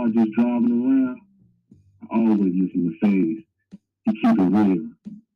[0.00, 1.20] car just driving around,
[2.10, 3.44] I always listen to Phaze.
[4.04, 4.88] He keep it real.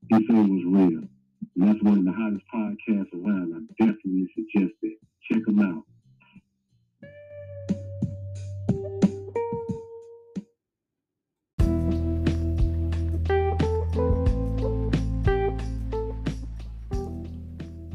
[0.09, 1.03] He say it was real.
[1.57, 3.55] And that's one of the hottest podcasts around.
[3.55, 4.99] I definitely suggest it.
[5.31, 5.85] Check him out.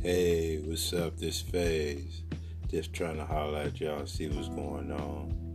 [0.04, 1.18] Hey, what's up?
[1.18, 2.24] This phase.
[2.68, 5.49] Just trying to holler at y'all, see what's going on.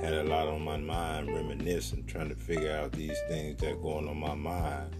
[0.00, 4.08] Had a lot on my mind, reminiscing, trying to figure out these things that going
[4.08, 4.96] on my mind.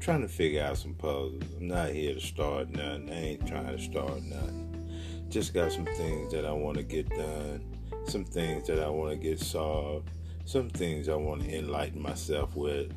[0.00, 1.42] Trying to figure out some puzzles.
[1.56, 3.08] I'm not here to start nothing.
[3.08, 4.90] I ain't trying to start nothing.
[5.28, 7.62] Just got some things that I want to get done,
[8.06, 10.10] some things that I want to get solved,
[10.44, 12.92] some things I want to enlighten myself with.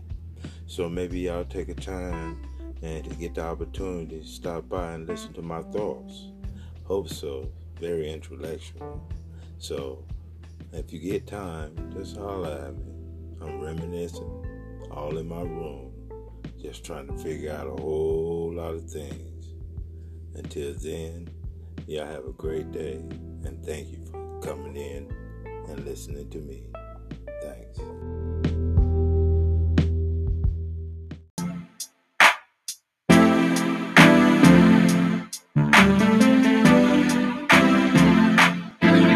[0.66, 2.42] So maybe y'all take a time
[2.82, 6.32] and to get the opportunity to stop by and listen to my thoughts.
[6.84, 7.52] Hope so.
[7.80, 9.08] Very intellectual.
[9.60, 10.04] So
[10.76, 12.94] if you get time, just holler at me.
[13.42, 14.46] I'm reminiscing
[14.92, 15.94] all in my room,
[16.62, 19.54] just trying to figure out a whole lot of things.
[20.36, 21.30] Until then,
[21.88, 22.96] y'all have a great day
[23.46, 25.10] and thank you for coming in
[25.70, 26.68] and listening to me.
[27.42, 27.80] Thanks.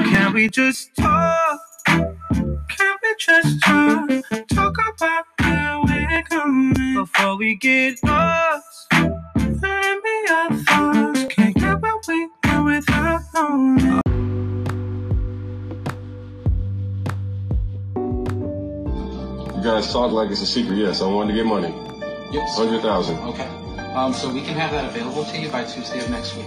[0.10, 1.49] Can we just talk?
[3.20, 4.10] Can we just talk?
[4.48, 8.88] Talk about where we're going before we get lost.
[8.92, 11.26] Let me our thoughts.
[11.34, 13.80] Can't get what we want without knowing.
[19.56, 20.78] You guys talk like it's a secret.
[20.78, 21.74] Yes, I wanted to get money.
[22.32, 22.58] Yes.
[22.58, 23.18] Hundred thousand.
[23.20, 23.48] Okay.
[23.96, 26.46] Um, so we can have that available to you by Tuesday of next week.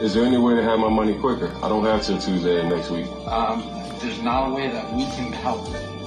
[0.00, 1.54] Is there any way to have my money quicker?
[1.62, 3.06] I don't have till Tuesday of next week.
[3.26, 5.66] Um, there's not a way that we can help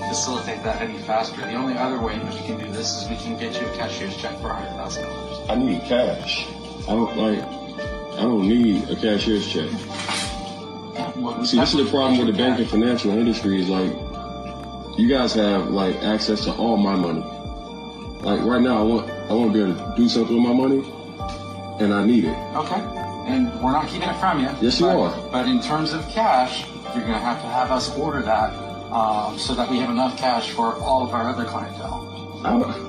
[0.09, 1.41] facilitate that any faster.
[1.41, 3.75] The only other way that we can do this is we can get you a
[3.75, 5.49] cashier's check for hundred thousand dollars.
[5.49, 6.47] I need cash.
[6.87, 7.39] I don't like.
[7.39, 9.69] I don't need a cashier's check.
[11.45, 13.59] See, this is the problem with the banking financial industry.
[13.61, 13.91] Is like,
[14.97, 17.21] you guys have like access to all my money.
[18.21, 20.53] Like right now, I want I want to be able to do something with my
[20.53, 20.83] money,
[21.83, 22.37] and I need it.
[22.55, 22.81] Okay.
[23.25, 24.49] And we're not keeping it from you.
[24.61, 25.29] Yes, you are.
[25.31, 26.65] But in terms of cash,
[26.95, 28.53] you're gonna have to have us order that
[28.91, 32.09] um, so that we have enough cash for all of our other clientele.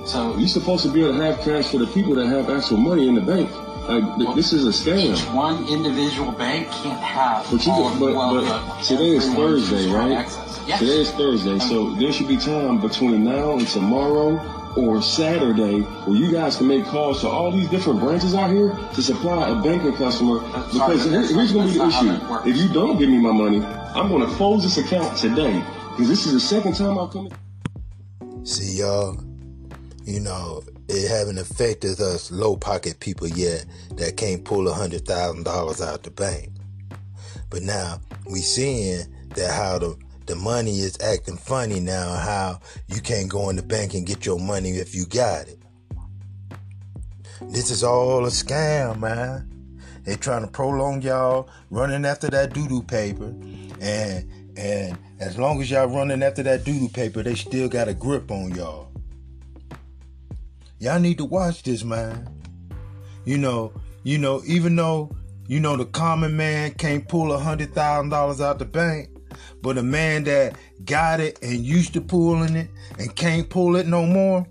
[0.07, 2.77] So you're supposed to be able to have cash for the people that have actual
[2.77, 3.51] money in the bank.
[3.89, 5.35] Like th- this is a Each scam.
[5.35, 10.27] one individual bank can't have But you can, but, but today is Thursday, right?
[10.67, 10.81] Yes.
[10.81, 14.41] Today is Thursday, so there should be time between now and tomorrow
[14.77, 18.71] or Saturday where you guys can make calls to all these different branches out here
[18.95, 20.39] to supply a banking customer.
[20.51, 22.49] That's Because here- here's going to be the that's not how issue.
[22.51, 23.61] If you don't give me my money,
[23.95, 27.31] I'm going to close this account today because this is the second time I've come.
[28.45, 29.17] See, y'all,
[30.05, 35.07] you know, it haven't affected us low pocket people yet that can't pull a hundred
[35.07, 36.51] thousand dollars out the bank.
[37.51, 39.05] But now we seeing
[39.37, 43.63] that how the the money is acting funny now, how you can't go in the
[43.63, 45.59] bank and get your money if you got it.
[47.43, 49.51] This is all a scam, man.
[50.05, 53.35] They trying to prolong y'all running after that doo-doo paper,
[53.85, 57.95] and and as long as y'all running after that doo-doo paper, they still got a
[57.95, 58.91] grip on y'all.
[60.79, 62.29] Y'all need to watch this, man.
[63.25, 63.73] You know,
[64.03, 65.11] you know, even though
[65.47, 69.11] you know the common man can't pull a hundred thousand dollars out the bank,
[69.61, 73.87] but a man that got it and used to pulling it and can't pull it
[73.87, 74.47] no more,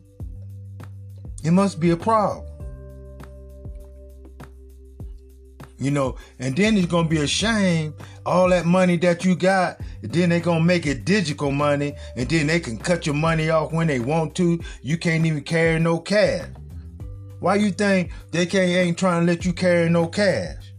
[1.43, 2.45] it must be a problem.
[5.83, 7.93] You know, and then it's gonna be a shame
[8.25, 12.47] all that money that you got, then they gonna make it digital money, and then
[12.47, 14.61] they can cut your money off when they want to.
[14.81, 16.47] You can't even carry no cash.
[17.41, 20.71] Why you think they can't ain't trying to let you carry no cash?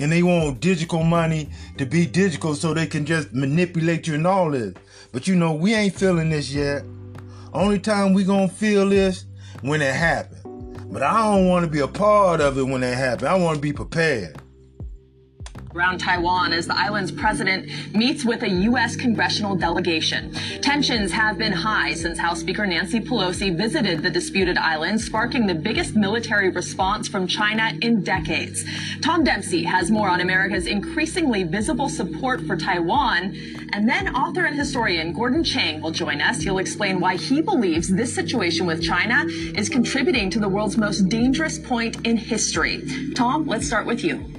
[0.00, 4.26] And they want digital money to be digital so they can just manipulate you and
[4.26, 4.74] all this.
[5.12, 6.82] But you know, we ain't feeling this yet.
[7.52, 9.26] Only time we gonna feel this
[9.60, 10.37] when it happens.
[10.90, 13.28] But I don't want to be a part of it when it happens.
[13.28, 14.40] I want to be prepared
[15.74, 18.96] around Taiwan as the island's president meets with a U.S.
[18.96, 20.32] congressional delegation.
[20.62, 25.54] Tensions have been high since House Speaker Nancy Pelosi visited the disputed island, sparking the
[25.54, 28.64] biggest military response from China in decades.
[29.02, 33.36] Tom Dempsey has more on America's increasingly visible support for Taiwan.
[33.72, 36.40] And then author and historian Gordon Chang will join us.
[36.40, 39.24] He'll explain why he believes this situation with China
[39.54, 42.82] is contributing to the world's most dangerous point in history.
[43.14, 44.37] Tom, let's start with you.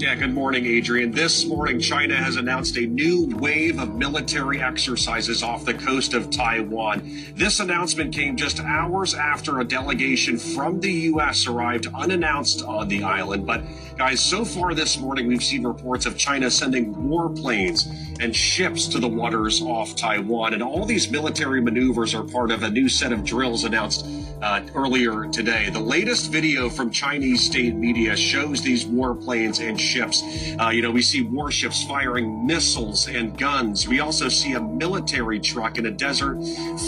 [0.00, 1.10] Yeah, good morning, Adrian.
[1.10, 6.30] This morning, China has announced a new wave of military exercises off the coast of
[6.30, 7.02] Taiwan.
[7.34, 11.48] This announcement came just hours after a delegation from the U.S.
[11.48, 13.44] arrived unannounced on the island.
[13.44, 13.62] But,
[13.96, 17.88] guys, so far this morning, we've seen reports of China sending warplanes
[18.20, 20.54] and ships to the waters off Taiwan.
[20.54, 24.06] And all these military maneuvers are part of a new set of drills announced
[24.42, 25.70] uh, earlier today.
[25.70, 30.22] The latest video from Chinese state media shows these warplanes and ships.
[30.60, 33.88] Uh, you know, we see warships firing missiles and guns.
[33.88, 36.38] We also see a military truck in a desert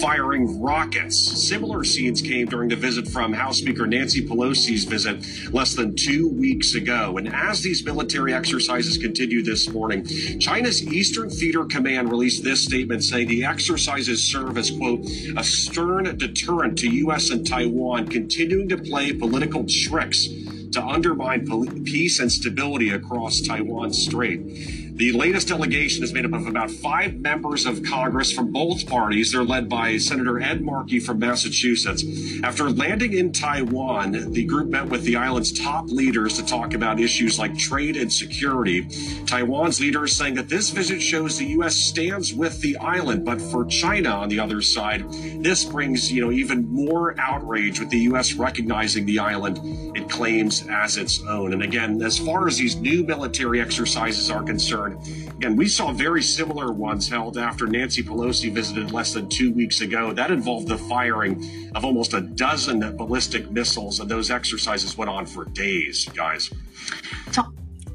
[0.01, 1.17] firing rockets.
[1.17, 6.29] Similar scenes came during the visit from House Speaker Nancy Pelosi's visit less than two
[6.29, 7.17] weeks ago.
[7.17, 10.05] And as these military exercises continue this morning,
[10.39, 15.01] China's Eastern Theater Command released this statement saying the exercises serve as, quote,
[15.37, 17.31] a stern deterrent to U.S.
[17.31, 20.29] and Taiwan continuing to play political tricks
[20.73, 21.47] to undermine
[21.85, 24.80] peace and stability across Taiwan Strait.
[25.01, 29.33] The latest delegation is made up of about five members of Congress from both parties.
[29.33, 32.05] They're led by Senator Ed Markey from Massachusetts.
[32.45, 37.01] After landing in Taiwan, the group met with the island's top leaders to talk about
[37.01, 38.87] issues like trade and security.
[39.25, 41.77] Taiwan's leaders saying that this visit shows the U.S.
[41.77, 45.11] stands with the island, but for China on the other side,
[45.43, 48.35] this brings you know even more outrage with the U.S.
[48.35, 49.61] recognizing the island
[49.97, 51.55] it claims as its own.
[51.55, 54.90] And again, as far as these new military exercises are concerned.
[55.37, 59.81] Again, we saw very similar ones held after Nancy Pelosi visited less than two weeks
[59.81, 60.13] ago.
[60.13, 65.27] That involved the firing of almost a dozen ballistic missiles, and those exercises went on
[65.27, 66.51] for days, guys.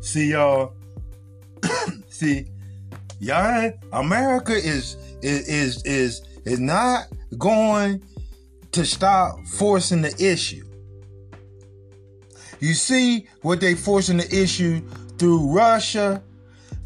[0.01, 0.73] See, y'all.
[2.09, 2.47] see,
[3.19, 3.71] y'all.
[3.91, 7.07] America is is is is is not
[7.37, 8.03] going
[8.71, 10.65] to stop forcing the issue.
[12.59, 14.81] You see what they forcing the issue
[15.17, 16.23] through Russia,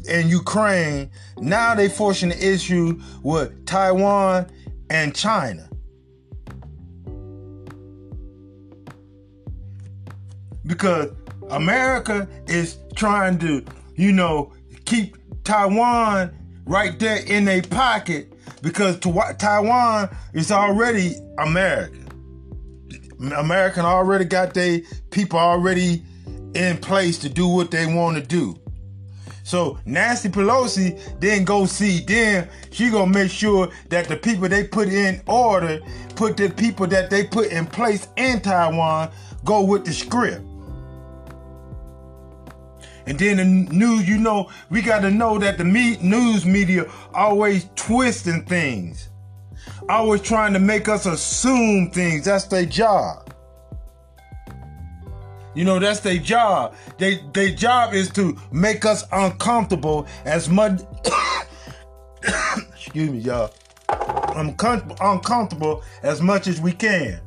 [0.08, 1.10] and Ukraine.
[1.38, 4.46] Now they forcing the issue with Taiwan
[4.88, 5.68] and China.
[10.66, 11.10] Because
[11.50, 13.64] America is trying to,
[13.96, 14.52] you know,
[14.84, 22.06] keep Taiwan right there in their pocket because Taiwan is already American.
[23.36, 24.80] American already got their
[25.10, 26.02] people already
[26.54, 28.56] in place to do what they want to do.
[29.50, 32.48] So Nancy Pelosi then go see them.
[32.70, 35.80] She gonna make sure that the people they put in order,
[36.14, 39.10] put the people that they put in place in Taiwan,
[39.44, 40.42] go with the script.
[43.06, 46.88] And then the news, you know, we got to know that the me- news media
[47.12, 49.08] always twisting things,
[49.88, 52.26] always trying to make us assume things.
[52.26, 53.29] That's their job.
[55.54, 56.74] You know, that's their job.
[56.98, 60.80] They their job is to make us uncomfortable as much
[62.72, 63.52] excuse me, y'all.
[63.88, 67.20] Uncom- uncomfortable as much as we can.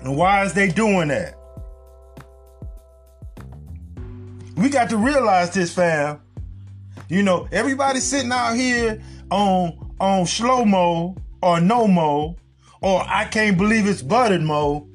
[0.00, 1.36] And why is they doing that?
[4.56, 6.20] We got to realize this, fam.
[7.08, 12.36] You know, everybody sitting out here on on slow mo or no mo
[12.80, 14.89] or I can't believe it's buttered mo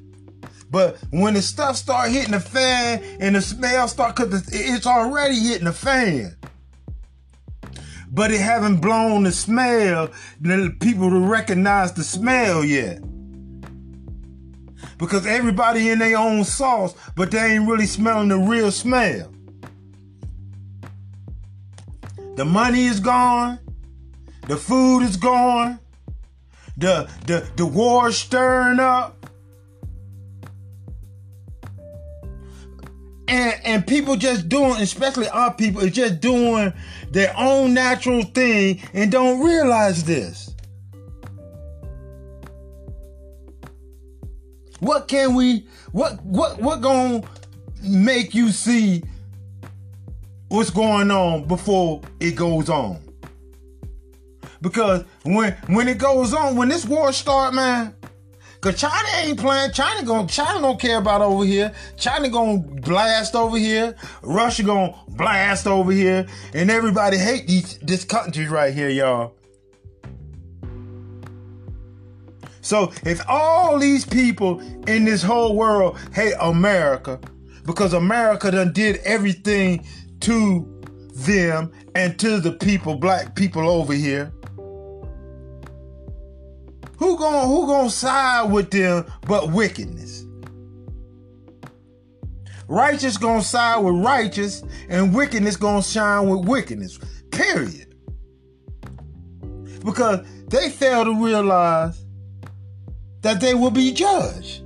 [0.70, 5.38] but when the stuff start hitting the fan and the smell start, cause it's already
[5.38, 6.36] hitting the fan.
[8.10, 13.00] But it haven't blown the smell, the people to recognize the smell yet.
[14.98, 19.32] Because everybody in their own sauce, but they ain't really smelling the real smell.
[22.36, 23.58] The money is gone.
[24.48, 25.78] The food is gone.
[26.76, 29.15] the the the war stirring up.
[33.28, 36.72] And and people just doing, especially our people, is just doing
[37.10, 40.54] their own natural thing and don't realize this.
[44.78, 47.22] What can we what what what gonna
[47.82, 49.02] make you see
[50.48, 53.00] what's going on before it goes on?
[54.60, 57.95] Because when when it goes on, when this war start, man,
[58.66, 59.70] cause China ain't playing.
[59.72, 61.72] China gonna China don't care about over here.
[61.96, 63.94] China gonna blast over here.
[64.22, 69.34] Russia gonna blast over here, and everybody hate these this country right here, y'all.
[72.60, 77.20] So if all these people in this whole world hate America
[77.64, 79.86] because America done did everything
[80.20, 80.72] to
[81.14, 84.32] them and to the people, black people over here,
[86.98, 90.24] who gonna who gonna side with them but wickedness?
[92.68, 96.98] Righteous gonna side with righteous, and wickedness gonna shine with wickedness.
[97.30, 97.94] Period.
[99.84, 102.04] Because they fail to realize
[103.22, 104.62] that they will be judged.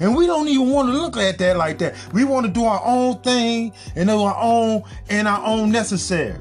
[0.00, 1.94] And we don't even want to look at that like that.
[2.12, 6.40] We want to do our own thing and do our own and our own necessaries.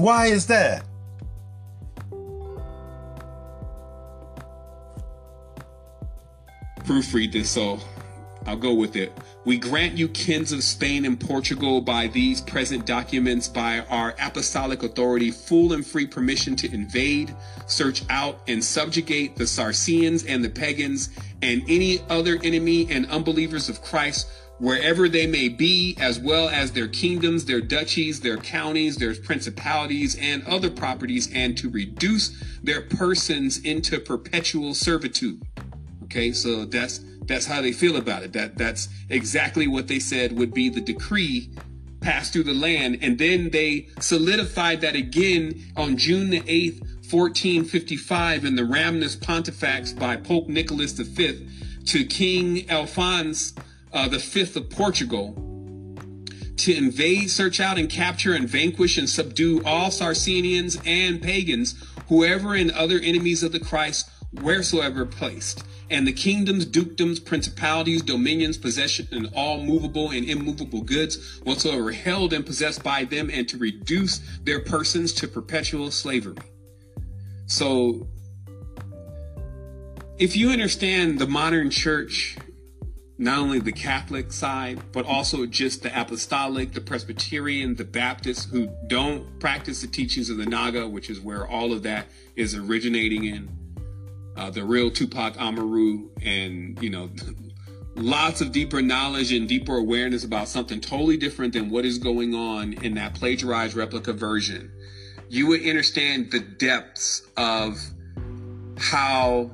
[0.00, 0.82] Why is that?
[6.84, 7.78] Proofread this, so
[8.46, 9.12] I'll go with it.
[9.44, 14.82] We grant you kings of Spain and Portugal by these present documents by our apostolic
[14.82, 17.34] authority full and free permission to invade,
[17.66, 21.10] search out, and subjugate the Saracens and the pagans
[21.42, 24.28] and any other enemy and unbelievers of Christ
[24.60, 30.16] wherever they may be, as well as their kingdoms, their duchies, their counties, their principalities,
[30.20, 32.30] and other properties, and to reduce
[32.62, 35.42] their persons into perpetual servitude.
[36.04, 38.32] Okay, so that's that's how they feel about it.
[38.32, 41.50] That that's exactly what they said would be the decree
[42.00, 48.44] passed through the land, and then they solidified that again on June the eighth, 1455,
[48.44, 51.46] in the Romanus Pontifex by Pope Nicholas V
[51.86, 53.54] to King Alphonse
[53.92, 55.34] uh, the fifth of Portugal,
[56.56, 61.74] to invade, search out, and capture and vanquish and subdue all Saracenians and pagans,
[62.08, 64.10] whoever and other enemies of the Christ,
[64.42, 71.40] wheresoever placed, and the kingdoms, dukedoms, principalities, dominions, possession, and all movable and immovable goods,
[71.44, 76.36] whatsoever held and possessed by them, and to reduce their persons to perpetual slavery.
[77.46, 78.06] So,
[80.18, 82.36] if you understand the modern church
[83.20, 88.70] not only the Catholic side, but also just the Apostolic, the Presbyterian, the Baptists who
[88.86, 93.24] don't practice the teachings of the Naga, which is where all of that is originating
[93.24, 93.50] in.
[94.38, 97.10] Uh, the real Tupac Amaru, and you know,
[97.94, 102.34] lots of deeper knowledge and deeper awareness about something totally different than what is going
[102.34, 104.72] on in that plagiarized replica version.
[105.28, 107.78] You would understand the depths of
[108.78, 109.50] how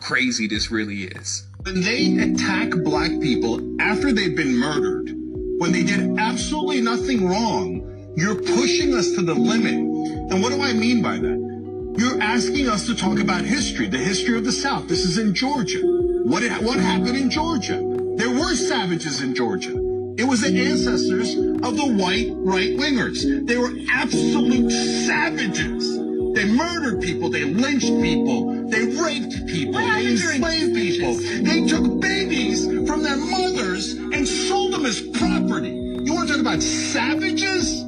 [0.00, 1.47] crazy this really is.
[1.62, 5.10] When they attack black people after they've been murdered,
[5.58, 9.74] when they did absolutely nothing wrong, you're pushing us to the limit.
[9.74, 11.94] And what do I mean by that?
[11.98, 14.86] You're asking us to talk about history, the history of the South.
[14.86, 15.80] This is in Georgia.
[15.82, 17.82] What, what happened in Georgia?
[18.16, 19.74] There were savages in Georgia.
[20.16, 23.46] It was the ancestors of the white right wingers.
[23.46, 24.70] They were absolute
[25.06, 25.97] savages.
[26.34, 27.30] They murdered people.
[27.30, 28.68] They lynched people.
[28.68, 29.80] They raped people.
[29.80, 31.14] They enslaved people.
[31.42, 35.70] They took babies from their mothers and sold them as property.
[35.70, 37.82] You want to talk about savages?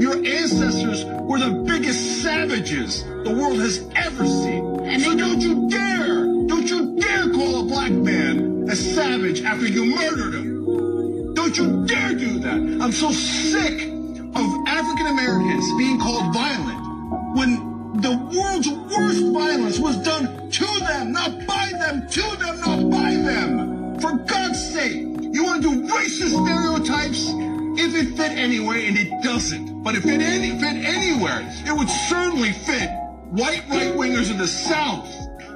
[0.00, 4.80] Your ancestors were the biggest savages the world has ever seen.
[4.84, 9.66] And so don't you dare, don't you dare call a black man a savage after
[9.66, 11.34] you murdered him.
[11.34, 12.54] Don't you dare do that.
[12.82, 13.88] I'm so sick
[14.34, 17.67] of African Americans being called violent when
[18.02, 23.14] the world's worst violence was done to them, not by them, to them, not by
[23.14, 23.98] them.
[24.00, 27.32] For God's sake, you want to do racist stereotypes?
[27.80, 31.90] If it fit anywhere, and it doesn't, but if it any, fit anywhere, it would
[31.90, 32.88] certainly fit
[33.30, 35.08] white right-wingers in the South,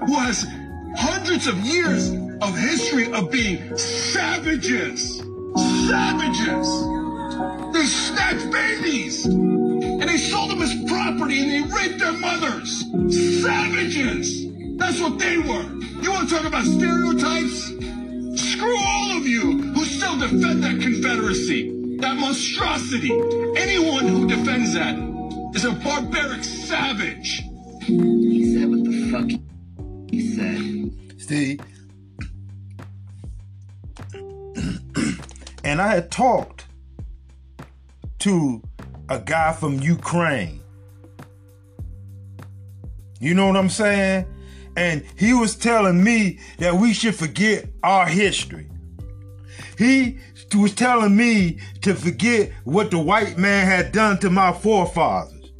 [0.07, 0.47] who has
[0.97, 5.19] hundreds of years of history of being savages.
[5.89, 6.69] Savages!
[7.73, 9.27] They snatch babies!
[10.03, 12.81] And they sold them as property and they raped their mothers.
[13.41, 14.49] Savages!
[14.77, 15.63] That's what they were.
[16.03, 17.69] You want to talk about stereotypes?
[18.35, 21.97] Screw all of you who still defend that Confederacy.
[21.99, 23.13] that monstrosity.
[23.57, 24.97] Anyone who defends that
[25.55, 27.45] is a barbaric savage.
[27.83, 29.31] He said what the fuck
[30.11, 31.21] he said.
[31.21, 31.61] See?
[35.65, 36.67] and I had talked
[38.19, 38.63] to
[39.13, 40.61] a guy from Ukraine.
[43.21, 44.27] You know what I'm saying?
[44.77, 48.69] And he was telling me that we should forget our history.
[49.77, 50.19] He
[50.55, 55.53] was telling me to forget what the white man had done to my forefathers.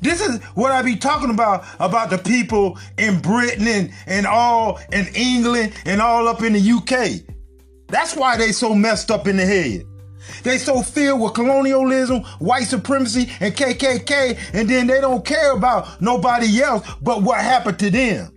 [0.00, 4.80] This is what I be talking about about the people in Britain and, and all
[4.92, 7.34] in England and all up in the UK.
[7.88, 9.82] That's why they so messed up in the head.
[10.42, 16.00] They so filled with colonialism, white supremacy, and KKK, and then they don't care about
[16.00, 18.36] nobody else but what happened to them.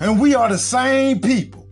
[0.00, 1.66] And we are the same people.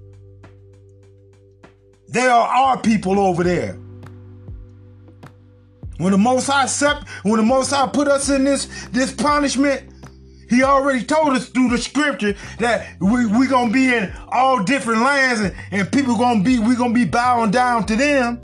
[2.09, 3.79] They are our people over there.
[5.99, 9.83] When the Most High accept, when the Most High put us in this this punishment,
[10.49, 15.03] He already told us through the scripture that we we gonna be in all different
[15.03, 18.41] lands and, and people gonna be we gonna be bowing down to them.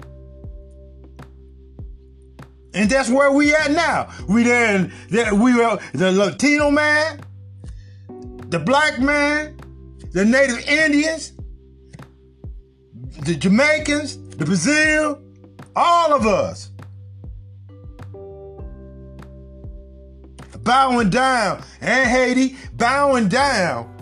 [2.75, 4.11] And that's where we at now.
[4.29, 7.21] We there that we are the Latino man,
[8.49, 9.57] the black man,
[10.13, 11.33] the native Indians,
[13.21, 15.21] the Jamaicans, the Brazil,
[15.77, 16.71] all of us.
[20.63, 23.93] Bowing down, and Haiti bowing down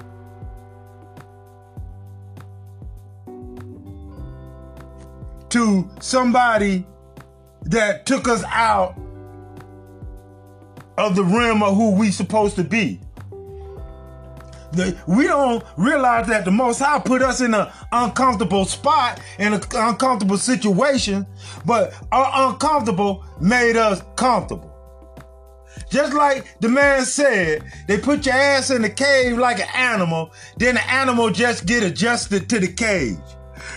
[5.48, 6.86] to somebody
[7.70, 8.96] that took us out
[10.98, 13.00] of the realm of who we supposed to be.
[14.72, 19.52] The, we don't realize that the Most High put us in an uncomfortable spot, in
[19.52, 21.26] an uncomfortable situation,
[21.64, 24.68] but our uncomfortable made us comfortable.
[25.90, 30.32] Just like the man said, they put your ass in the cave like an animal,
[30.56, 33.18] then the animal just get adjusted to the cage.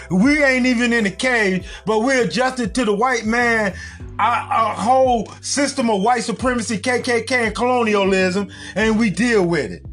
[0.09, 3.73] We ain't even in the cage, but we're adjusted to the white man,
[4.19, 9.85] our, our whole system of white supremacy, KKK, and colonialism, and we deal with it.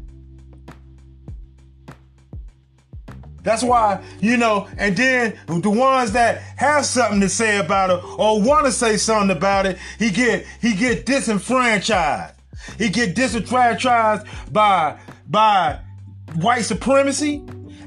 [3.43, 8.03] That's why, you know, and then the ones that have something to say about it
[8.19, 12.35] or want to say something about it, he get he get disenfranchised.
[12.77, 15.79] He get disenfranchised by by
[16.35, 17.37] white supremacy,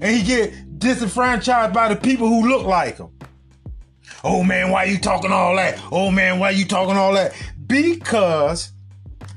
[0.01, 0.53] and he get
[0.85, 3.09] disenfranchised by the people who look like him.
[4.23, 5.83] Oh man, why you talking all that?
[5.91, 7.35] Oh man, why you talking all that?
[7.67, 8.71] Because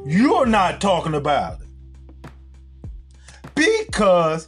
[0.06, 2.32] you're not talking about it.
[3.56, 4.48] Because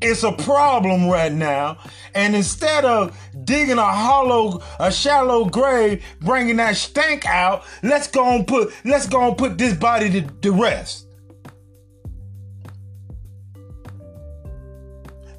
[0.00, 1.78] it's a problem right now.
[2.14, 8.36] And instead of digging a hollow, a shallow grave, bringing that stank out, let's go
[8.36, 11.07] and put, let's go and put this body to, to rest.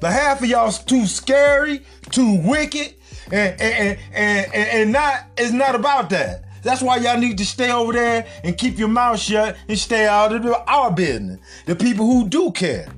[0.00, 2.94] But half of y'all's too scary, too wicked,
[3.30, 6.44] and and, and, and, and not it's not about that.
[6.62, 10.06] That's why y'all need to stay over there and keep your mouth shut and stay
[10.06, 11.40] out of our business.
[11.66, 12.88] The people who do care.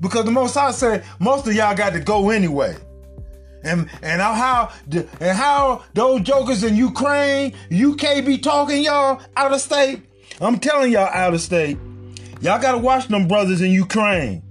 [0.00, 2.76] Because the most I say, most of y'all got to go anyway.
[3.64, 9.60] And and how and how those jokers in Ukraine, UK be talking y'all out of
[9.60, 10.02] state.
[10.40, 11.78] I'm telling y'all out of state.
[12.40, 14.42] Y'all gotta watch them brothers in Ukraine.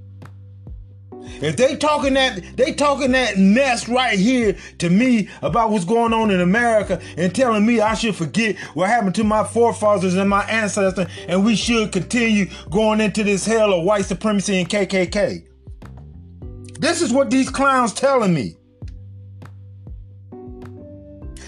[1.42, 6.14] If they talking that they talking that mess right here to me about what's going
[6.14, 10.30] on in America and telling me I should forget what happened to my forefathers and
[10.30, 15.46] my ancestors and we should continue going into this hell of white supremacy and KKK.
[16.80, 18.56] This is what these clowns telling me.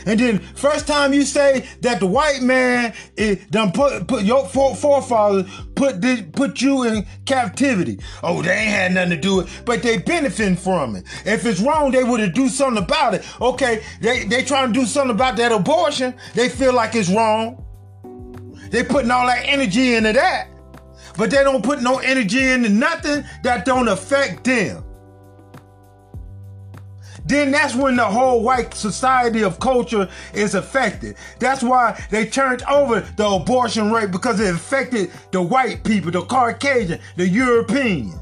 [0.08, 4.46] And then first time you say that the white man is done put put your
[4.48, 8.00] forefathers put put you in captivity.
[8.24, 11.04] Oh, they ain't had nothing to do with it, but they benefiting from it.
[11.26, 13.26] If it's wrong, they would have do something about it.
[13.42, 16.14] Okay, they they trying to do something about that abortion.
[16.36, 17.66] They feel like it's wrong.
[18.72, 20.48] They putting all that energy into that,
[21.18, 24.87] but they don't put no energy into nothing that don't affect them
[27.28, 31.16] then that's when the whole white society of culture is affected.
[31.40, 36.22] That's why they turned over the abortion rate because it affected the white people, the
[36.22, 38.16] Caucasian, the Europeans.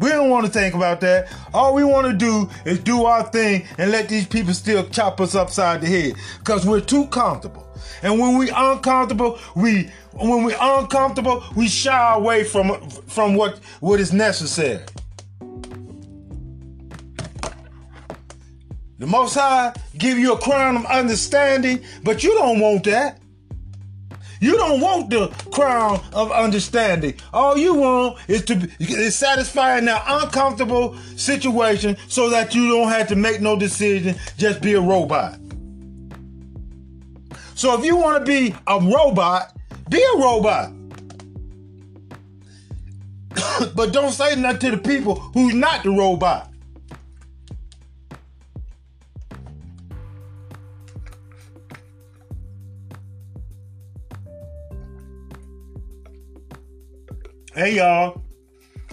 [0.00, 1.32] We don't want to think about that.
[1.52, 5.20] All we want to do is do our thing and let these people still chop
[5.20, 7.66] us upside the head because we're too comfortable.
[8.02, 14.00] And when we uncomfortable, we when we uncomfortable, we shy away from from what what
[14.00, 14.84] is necessary.
[18.98, 23.20] The Most High give you a crown of understanding, but you don't want that.
[24.40, 27.14] You don't want the crown of understanding.
[27.32, 33.08] All you want is to is satisfying that uncomfortable situation so that you don't have
[33.08, 35.38] to make no decision, just be a robot.
[37.54, 39.56] So if you want to be a robot,
[39.88, 40.72] be a robot.
[43.74, 46.53] but don't say nothing to the people who's not the robot.
[57.54, 58.20] Hey y'all,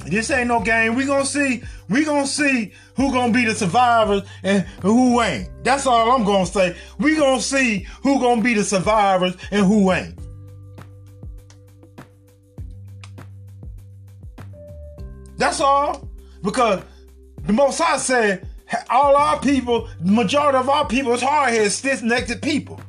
[0.05, 0.93] this ain't no game.
[0.93, 1.63] We gonna see.
[1.89, 5.49] We gonna see who gonna be the survivors and who ain't.
[5.63, 6.77] That's all I'm gonna say.
[6.99, 10.19] We gonna see who gonna be the survivors and who ain't.
[15.37, 16.07] That's all.
[16.43, 16.83] Because
[17.43, 18.47] the Most High said
[18.91, 22.79] all our people, the majority of our people is hard-headed, stiff-necked people.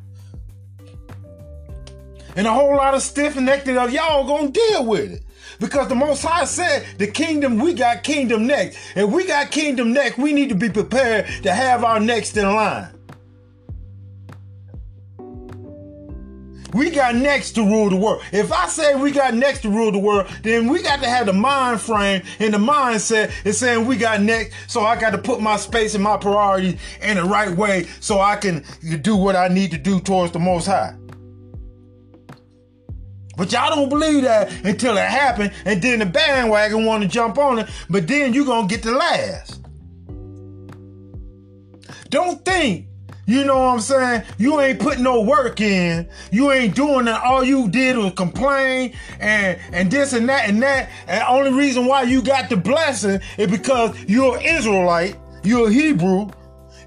[2.36, 5.22] And a whole lot of stiff-necked of y'all gonna deal with it.
[5.62, 8.76] Because the Most High said the kingdom, we got kingdom next.
[8.96, 12.52] and we got kingdom next, we need to be prepared to have our next in
[12.52, 12.88] line.
[16.74, 18.22] We got next to rule the world.
[18.32, 21.26] If I say we got next to rule the world, then we got to have
[21.26, 24.54] the mind frame and the mindset is saying we got next.
[24.66, 28.20] So I got to put my space and my priorities in the right way so
[28.20, 28.64] I can
[29.02, 30.96] do what I need to do towards the Most High.
[33.36, 37.38] But y'all don't believe that until it happened, and then the bandwagon want to jump
[37.38, 39.60] on it, but then you're going to get the last.
[42.10, 42.88] Don't think
[43.24, 44.24] you know what I'm saying?
[44.36, 46.08] You ain't putting no work in.
[46.32, 47.22] You ain't doing that.
[47.22, 50.90] All you did was complain and and this and that and that.
[51.06, 56.30] And only reason why you got the blessing is because you're Israelite, you're Hebrew,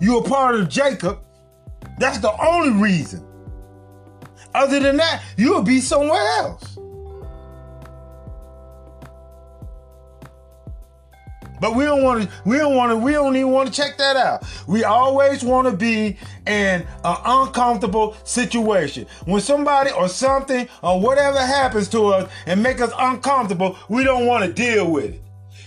[0.02, 1.20] you're a part of Jacob.
[2.00, 3.26] That's the only reason.
[4.56, 6.78] Other than that, you'll be somewhere else.
[11.60, 12.30] But we don't want to.
[12.46, 12.98] We don't want to.
[12.98, 14.44] We don't even want to check that out.
[14.68, 19.08] We always want to be in an uncomfortable situation.
[19.26, 24.26] When somebody or something or whatever happens to us and make us uncomfortable, we don't
[24.26, 25.22] want to deal with it.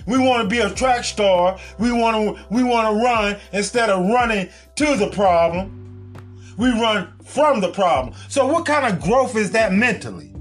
[0.07, 1.59] We want to be a track star.
[1.79, 2.45] We want to.
[2.55, 5.75] We want to run instead of running to the problem.
[6.57, 8.15] We run from the problem.
[8.29, 10.35] So, what kind of growth is that mentally?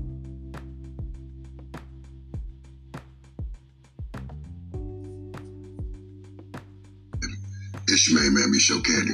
[7.89, 9.13] Ishmael made me show candy.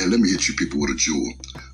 [0.00, 1.32] And let me hit you people with a jewel.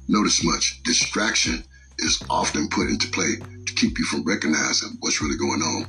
[0.08, 0.82] Notice much.
[0.82, 1.62] Distraction
[1.98, 5.86] is often put into play to keep you from recognizing what's really going on.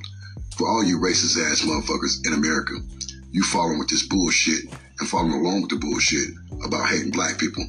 [0.58, 2.73] For all you racist ass motherfuckers in America,
[3.31, 4.65] you following with this bullshit
[4.99, 6.29] and following along with the bullshit
[6.63, 7.65] about hating black people.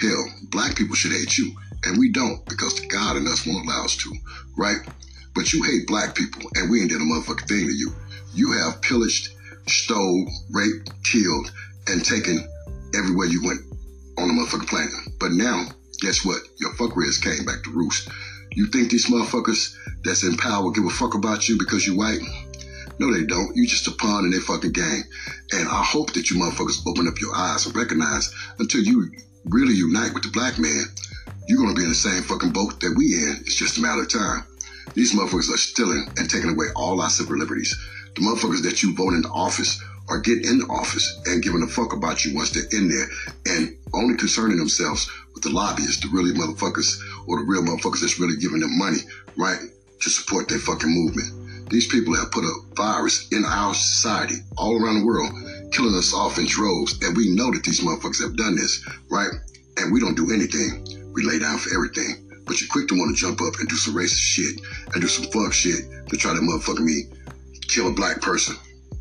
[0.00, 1.52] Hell, black people should hate you,
[1.84, 4.12] and we don't because the God in us won't allow us to,
[4.56, 4.78] right?
[5.34, 7.92] But you hate black people, and we ain't did a motherfucking thing to you.
[8.34, 9.28] You have pillaged,
[9.66, 11.52] stole, raped, killed,
[11.88, 12.46] and taken
[12.94, 13.60] everywhere you went
[14.18, 14.92] on the motherfucking planet.
[15.18, 15.66] But now,
[16.00, 16.40] guess what?
[16.58, 18.08] Your fuckers came back to roost.
[18.52, 22.20] You think these motherfuckers that's in power give a fuck about you because you white?
[22.98, 23.54] No, they don't.
[23.54, 25.02] You just a pawn in their fucking game.
[25.52, 29.10] And I hope that you motherfuckers open up your eyes and recognize until you
[29.44, 30.84] really unite with the black man,
[31.48, 33.38] you're gonna be in the same fucking boat that we in.
[33.40, 34.44] It's just a matter of time.
[34.94, 37.74] These motherfuckers are stealing and taking away all our civil liberties.
[38.14, 41.68] The motherfuckers that you vote into office or get in the office and giving a
[41.68, 43.06] fuck about you once they're in there
[43.46, 48.18] and only concerning themselves with the lobbyists, the really motherfuckers or the real motherfuckers that's
[48.18, 48.98] really giving them money,
[49.36, 49.60] right,
[50.00, 51.70] to support their fucking movement.
[51.70, 55.30] These people have put a virus in our society all around the world,
[55.72, 56.98] killing us off in droves.
[57.02, 59.30] And we know that these motherfuckers have done this, right?
[59.76, 61.12] And we don't do anything.
[61.14, 62.26] We lay down for everything.
[62.46, 64.60] But you're quick to want to jump up and do some racist shit
[64.92, 67.04] and do some fuck shit to try to motherfucking me
[67.68, 68.56] kill a black person.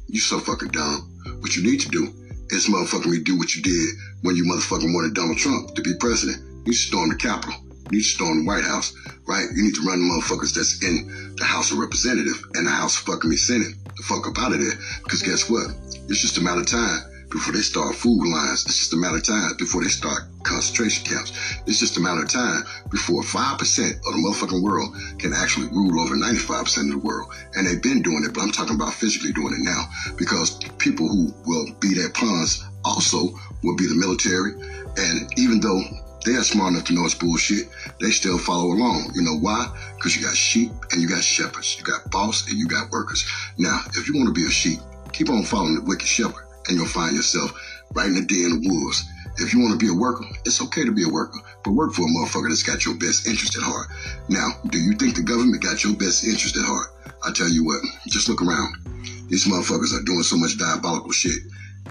[0.08, 1.10] You so fucking dumb.
[1.40, 2.14] What you need to do
[2.50, 3.90] is motherfucking do what you did
[4.22, 6.44] when you motherfucking wanted Donald Trump to be president.
[6.66, 7.56] You storm the Capitol.
[7.92, 8.94] You storm the White House,
[9.28, 9.48] right?
[9.56, 13.00] You need to run the motherfuckers that's in the House of Representative and the House
[13.00, 14.78] of fucking me Senate the fuck up out of there.
[15.04, 15.68] Because guess what?
[16.10, 18.66] It's just a matter of time before they start food lines.
[18.66, 21.32] It's just a matter of time before they start concentration camps.
[21.68, 26.02] It's just a matter of time before 5% of the motherfucking world can actually rule
[26.02, 27.32] over 95% of the world.
[27.54, 29.86] And they've been doing it, but I'm talking about physically doing it now
[30.18, 33.30] because people who will be their pawns also
[33.64, 34.54] will be the military.
[34.98, 35.82] And even though
[36.26, 37.70] they're smart enough to know it's bullshit,
[38.02, 39.12] they still follow along.
[39.14, 39.70] You know why?
[39.96, 41.78] Because you got sheep and you got shepherds.
[41.78, 43.30] You got boss and you got workers.
[43.60, 44.80] Now, if you want to be a sheep,
[45.14, 47.52] keep on following the wicked shepherd and you'll find yourself
[47.94, 49.04] right in the den of wolves.
[49.38, 51.94] If you want to be a worker, it's okay to be a worker, but work
[51.94, 53.88] for a motherfucker that's got your best interest at heart.
[54.28, 56.92] Now, do you think the government got your best interest at heart?
[57.24, 58.76] I tell you what, just look around.
[59.30, 61.40] These motherfuckers are doing so much diabolical shit.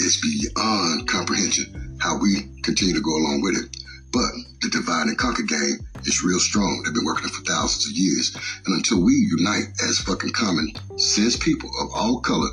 [0.01, 3.77] It's beyond comprehension how we continue to go along with it.
[4.13, 4.31] But
[4.63, 6.83] the divide and conquer game is real strong.
[6.85, 8.37] They've been working it for thousands of years.
[8.65, 12.49] And until we unite as fucking common sense people of all color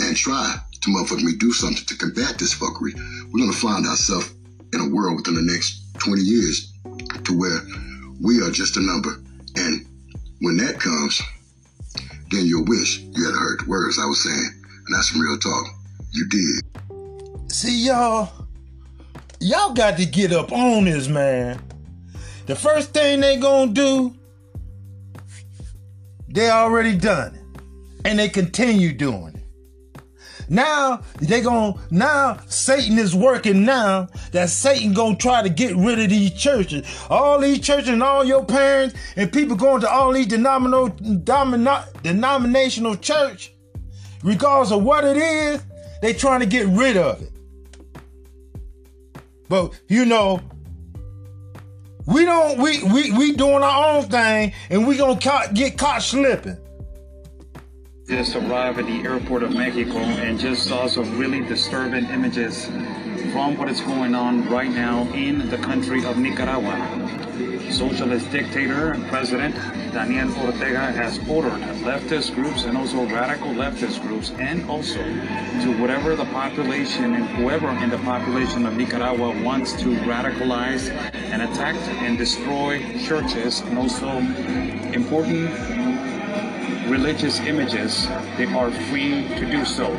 [0.00, 2.94] and try to motherfucking me do something to combat this fuckery,
[3.30, 4.32] we're gonna find ourselves
[4.72, 6.72] in a world within the next 20 years
[7.24, 7.60] to where
[8.20, 9.20] we are just a number.
[9.56, 9.86] And
[10.40, 11.20] when that comes,
[12.30, 14.62] then you'll wish you had heard the words I was saying.
[14.86, 15.66] And that's some real talk.
[16.12, 17.52] You did.
[17.52, 18.30] See, y'all,
[19.40, 21.60] y'all got to get up on this, man.
[22.46, 24.14] The first thing they gonna do,
[26.28, 27.38] they already done.
[28.04, 29.37] And they continue doing.
[30.48, 35.98] Now they going now Satan is working now that Satan gonna try to get rid
[35.98, 36.86] of these churches.
[37.10, 40.88] All these churches and all your parents and people going to all these denominational
[41.24, 43.52] domino- denominational church,
[44.22, 45.62] regardless of what it is,
[46.00, 47.30] they trying to get rid of it.
[49.48, 50.40] But you know,
[52.06, 56.02] we don't we we we doing our own thing and we gonna ca- get caught
[56.02, 56.56] slipping.
[58.08, 62.64] Just arrived at the airport of Mexico and just saw some really disturbing images
[63.32, 66.74] from what is going on right now in the country of Nicaragua.
[67.70, 69.54] Socialist dictator and president
[69.92, 75.02] Daniel Ortega has ordered leftist groups and also radical leftist groups and also
[75.62, 81.42] to whatever the population and whoever in the population of Nicaragua wants to radicalize and
[81.42, 84.08] attack and destroy churches and also
[84.94, 85.87] important
[86.88, 89.92] religious images, they are free to do so.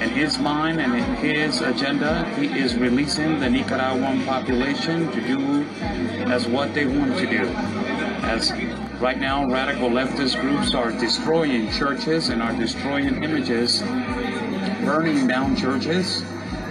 [0.00, 5.62] In his mind and in his agenda, he is releasing the Nicaraguan population to do
[6.30, 7.44] as what they want to do.
[8.26, 8.52] As
[9.00, 13.82] right now, radical leftist groups are destroying churches and are destroying images,
[14.84, 16.22] burning down churches,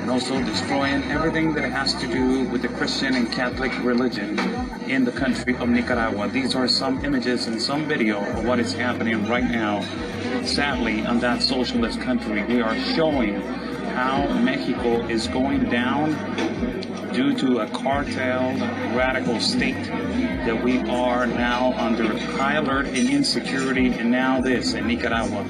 [0.01, 4.35] and also destroying everything that has to do with the Christian and Catholic religion
[4.87, 6.27] in the country of Nicaragua.
[6.27, 9.81] These are some images and some video of what is happening right now.
[10.43, 13.35] Sadly, in that socialist country, we are showing
[13.95, 16.11] how Mexico is going down
[17.13, 18.51] due to a cartel
[18.95, 19.81] radical state
[20.45, 25.45] that we are now under high alert and insecurity and now this in Nicaragua.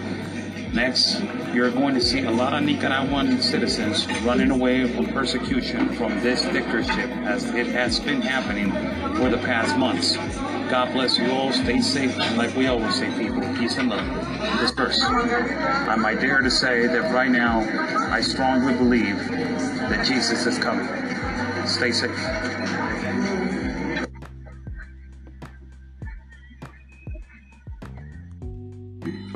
[0.74, 1.21] Next,
[1.54, 6.41] you're going to see a lot of Nicaraguan citizens running away from persecution from this
[6.43, 8.71] dictatorship as it has been happening
[9.17, 10.17] for the past months.
[10.69, 11.51] God bless you all.
[11.54, 12.17] Stay safe.
[12.19, 14.06] And like we always say, people, peace and love.
[14.60, 15.01] Disperse.
[15.04, 15.15] Um,
[15.89, 17.60] I might dare to say that right now,
[18.12, 20.88] I strongly believe that Jesus is coming.
[21.65, 22.12] Stay safe.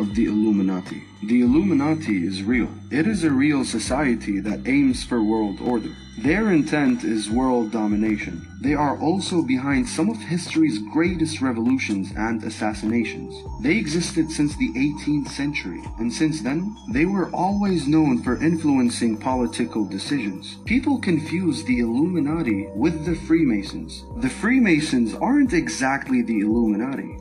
[0.09, 1.03] Of the Illuminati.
[1.21, 2.69] The Illuminati is real.
[2.89, 5.91] It is a real society that aims for world order.
[6.17, 8.41] Their intent is world domination.
[8.59, 13.35] They are also behind some of history's greatest revolutions and assassinations.
[13.61, 19.17] They existed since the 18th century, and since then, they were always known for influencing
[19.17, 20.57] political decisions.
[20.65, 24.03] People confuse the Illuminati with the Freemasons.
[24.17, 27.17] The Freemasons aren't exactly the Illuminati.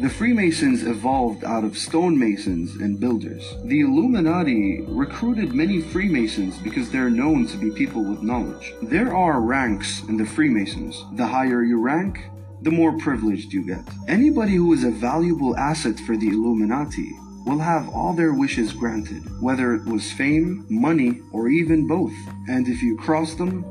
[0.00, 3.54] The Freemasons evolved out of stonemasons and builders.
[3.64, 8.72] The Illuminati recruited many Freemasons because they're known to be people with knowledge.
[8.80, 11.04] There are ranks in the Freemasons.
[11.16, 12.30] The higher you rank,
[12.62, 13.86] the more privileged you get.
[14.08, 17.12] Anybody who is a valuable asset for the Illuminati
[17.44, 22.14] will have all their wishes granted, whether it was fame, money, or even both.
[22.48, 23.66] And if you cross them,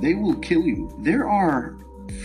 [0.00, 0.92] they will kill you.
[1.02, 1.76] There are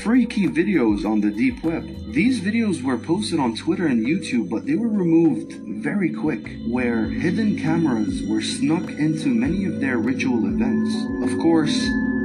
[0.04, 1.84] freaky videos on the deep web.
[2.12, 7.06] These videos were posted on Twitter and YouTube, but they were removed very quick, where
[7.06, 11.32] hidden cameras were snuck into many of their ritual events.
[11.32, 11.84] Of course,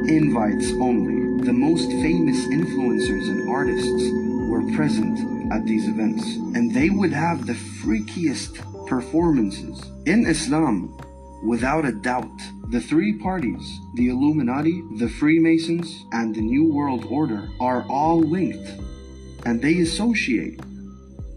[0.09, 1.45] invites only.
[1.45, 4.05] The most famous influencers and artists
[4.49, 6.25] were present at these events,
[6.57, 9.83] and they would have the freakiest performances.
[10.07, 10.97] In Islam,
[11.45, 12.41] without a doubt,
[12.73, 18.81] the three parties, the Illuminati, the Freemasons, and the New World Order, are all linked,
[19.45, 20.59] and they associate,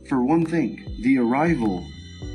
[0.08, 1.86] for one thing, the arrival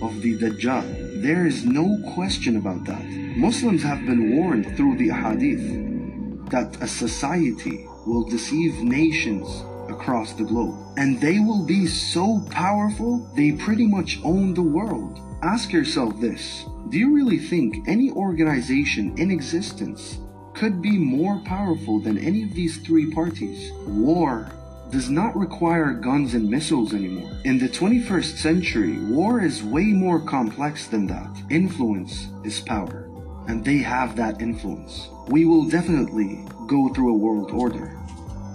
[0.03, 1.23] of the Dajjal.
[1.23, 3.03] There is no question about that.
[3.39, 10.45] Muslims have been warned through the Ahadith that a society will deceive nations across the
[10.45, 15.19] globe, and they will be so powerful they pretty much own the world.
[15.43, 20.19] Ask yourself this do you really think any organization in existence
[20.61, 23.73] could be more powerful than any of these three parties.
[23.87, 24.53] War
[24.91, 27.31] does not require guns and missiles anymore.
[27.45, 31.31] In the 21st century, war is way more complex than that.
[31.49, 33.09] Influence is power,
[33.47, 35.09] and they have that influence.
[35.29, 37.97] We will definitely go through a world order.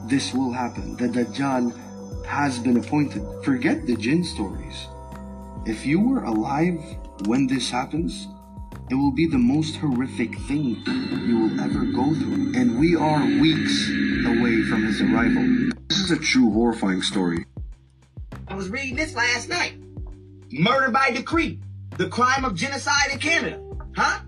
[0.07, 0.97] This will happen.
[0.97, 1.73] The Dajjal
[2.25, 3.23] has been appointed.
[3.43, 4.87] Forget the jinn stories.
[5.65, 6.83] If you were alive
[7.23, 8.27] when this happens,
[8.89, 10.83] it will be the most horrific thing
[11.25, 12.53] you will ever go through.
[12.55, 13.89] And we are weeks
[14.27, 15.71] away from his arrival.
[15.87, 17.45] This is a true horrifying story.
[18.47, 19.73] I was reading this last night.
[20.51, 21.59] Murder by decree.
[21.97, 23.61] The crime of genocide in Canada.
[23.95, 24.19] Huh?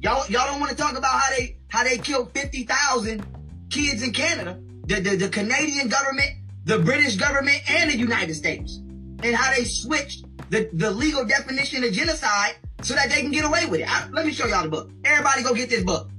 [0.00, 3.24] Y'all y'all don't want to talk about how they how they killed 50,000
[3.70, 4.60] kids in Canada.
[4.86, 6.30] The, the the Canadian government,
[6.64, 8.78] the British government, and the United States.
[9.22, 13.46] And how they switched the, the legal definition of genocide so that they can get
[13.46, 13.88] away with it.
[13.88, 14.90] I, let me show y'all the book.
[15.02, 16.10] Everybody go get this book.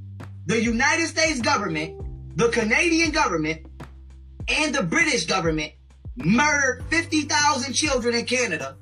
[0.48, 2.02] The United States government,
[2.36, 3.68] the Canadian government,
[4.48, 5.74] and the British government
[6.16, 8.76] murdered 50,000 children in Canada.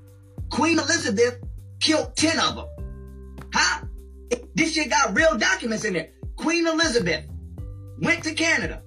[0.50, 1.40] Queen Elizabeth
[1.82, 2.68] killed 10 of them.
[3.54, 3.86] Huh?
[4.56, 6.12] This shit got real documents in there.
[6.38, 7.26] Queen Elizabeth
[8.02, 8.84] went to Canada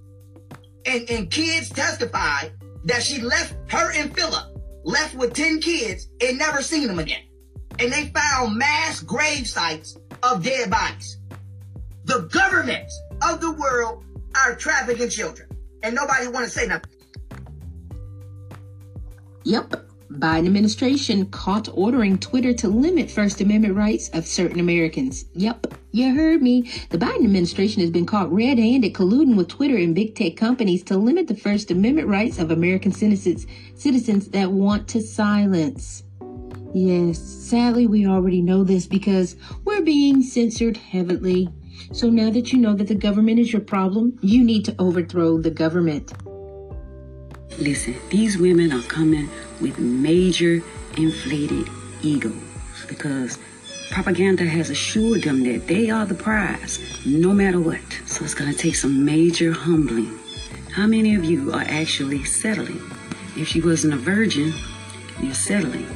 [0.86, 2.52] and, and kids testified
[2.84, 4.53] that she left her and Philip
[4.84, 7.22] left with 10 kids and never seen them again
[7.78, 11.18] and they found mass grave sites of dead bodies.
[12.04, 14.04] The governments of the world
[14.36, 15.48] are trafficking children,
[15.82, 16.90] and nobody want to say nothing.
[19.44, 19.86] Yep.
[20.10, 25.24] Biden administration caught ordering Twitter to limit First Amendment rights of certain Americans.
[25.34, 26.62] Yep, you heard me.
[26.90, 30.96] The Biden administration has been caught red-handed colluding with Twitter and big tech companies to
[30.96, 36.02] limit the First Amendment rights of American citizens, citizens that want to silence.
[36.74, 41.48] Yes, sadly, we already know this because we're being censored heavily.
[41.92, 45.38] So now that you know that the government is your problem, you need to overthrow
[45.38, 46.12] the government.
[47.58, 49.30] Listen, these women are coming
[49.60, 50.60] with major
[50.96, 51.68] inflated
[52.02, 52.34] egos
[52.88, 53.38] because
[53.94, 57.78] propaganda has assured them that they are the prize no matter what.
[58.06, 60.18] So it's going to take some major humbling.
[60.72, 62.82] How many of you are actually settling?
[63.36, 64.52] If she wasn't a virgin,
[65.22, 65.86] you're settling.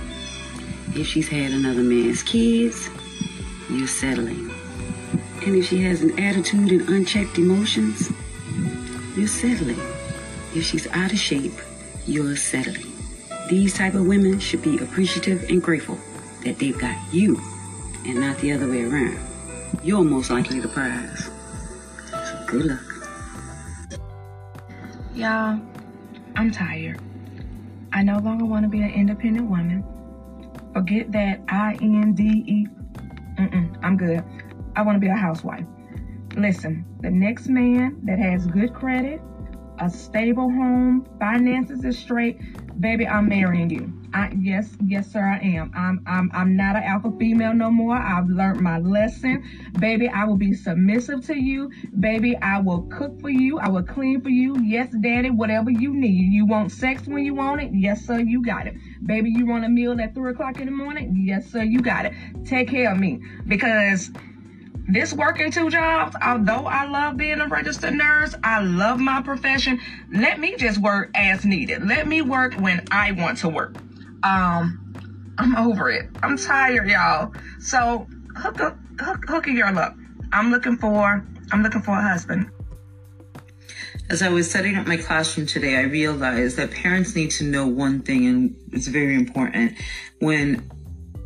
[0.94, 2.88] If she's had another man's kids,
[3.68, 4.48] you're settling.
[5.44, 8.12] And if she has an attitude and unchecked emotions,
[9.16, 9.80] you're settling.
[10.54, 11.58] If she's out of shape,
[12.06, 12.92] you're settling.
[13.50, 15.98] These type of women should be appreciative and grateful
[16.44, 17.42] that they've got you
[18.06, 19.18] and not the other way around.
[19.82, 21.30] You're most likely the prize.
[22.10, 24.00] So good luck.
[25.14, 25.60] Y'all,
[26.36, 27.00] I'm tired.
[27.92, 29.84] I no longer want to be an independent woman.
[30.72, 32.66] Forget that I N D E.
[33.38, 34.22] Mm-mm, I'm good.
[34.76, 35.64] I want to be a housewife.
[36.36, 39.20] Listen, the next man that has good credit,
[39.80, 42.38] a stable home, finances is straight,
[42.80, 43.97] baby, I'm marrying you.
[44.18, 45.70] I yes, yes, sir, I am.
[45.76, 47.94] I'm I'm I'm not an alpha female no more.
[47.94, 49.44] I've learned my lesson.
[49.78, 51.70] Baby, I will be submissive to you.
[52.00, 53.60] Baby, I will cook for you.
[53.60, 54.60] I will clean for you.
[54.60, 56.32] Yes, daddy, whatever you need.
[56.32, 57.70] You want sex when you want it?
[57.72, 58.74] Yes, sir, you got it.
[59.06, 61.22] Baby, you want a meal at three o'clock in the morning?
[61.24, 62.12] Yes, sir, you got it.
[62.44, 63.20] Take care of me.
[63.46, 64.10] Because
[64.88, 69.78] this working two jobs, although I love being a registered nurse, I love my profession.
[70.10, 71.86] Let me just work as needed.
[71.86, 73.76] Let me work when I want to work.
[74.22, 76.08] Um, I'm over it.
[76.22, 77.32] I'm tired, y'all.
[77.60, 79.94] So hook up, hook, hook a girl up.
[80.32, 82.50] I'm looking for, I'm looking for a husband.
[84.10, 87.66] As I was setting up my classroom today, I realized that parents need to know
[87.66, 89.74] one thing, and it's very important.
[90.20, 90.70] When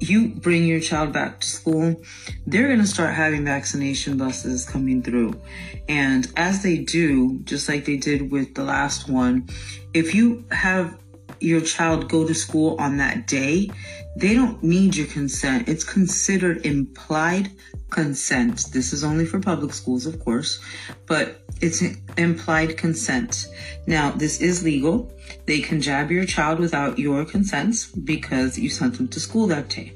[0.00, 2.02] you bring your child back to school,
[2.46, 5.40] they're going to start having vaccination buses coming through.
[5.88, 9.48] And as they do, just like they did with the last one,
[9.94, 10.98] if you have
[11.42, 13.70] your child go to school on that day,
[14.16, 15.68] they don't need your consent.
[15.68, 17.50] It's considered implied
[17.90, 18.66] consent.
[18.72, 20.60] This is only for public schools, of course,
[21.06, 21.82] but it's
[22.16, 23.46] implied consent.
[23.86, 25.12] Now, this is legal.
[25.46, 29.68] They can jab your child without your consent because you sent them to school that
[29.68, 29.94] day.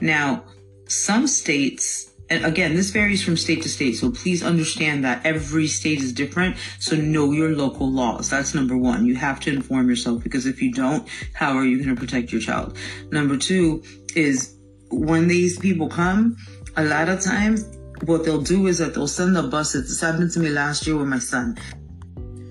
[0.00, 0.44] Now,
[0.86, 3.94] some states and again, this varies from state to state.
[3.94, 6.56] So please understand that every state is different.
[6.78, 8.30] So know your local laws.
[8.30, 9.04] That's number one.
[9.04, 12.30] You have to inform yourself because if you don't, how are you going to protect
[12.30, 12.78] your child?
[13.10, 13.82] Number two
[14.14, 14.56] is
[14.90, 16.36] when these people come,
[16.76, 17.64] a lot of times
[18.04, 19.72] what they'll do is that they'll send a bus.
[19.72, 21.58] This happened to me last year with my son.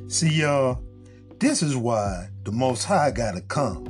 [0.08, 0.84] See, y'all,
[1.40, 3.88] this is why the Most High gotta come.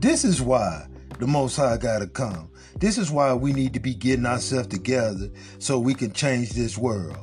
[0.00, 0.86] This is why
[1.18, 2.50] the Most High gotta come.
[2.78, 6.76] This is why we need to be getting ourselves together so we can change this
[6.76, 7.16] world.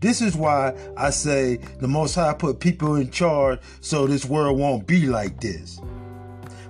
[0.00, 4.58] This is why I say the Most High put people in charge so this world
[4.58, 5.80] won't be like this.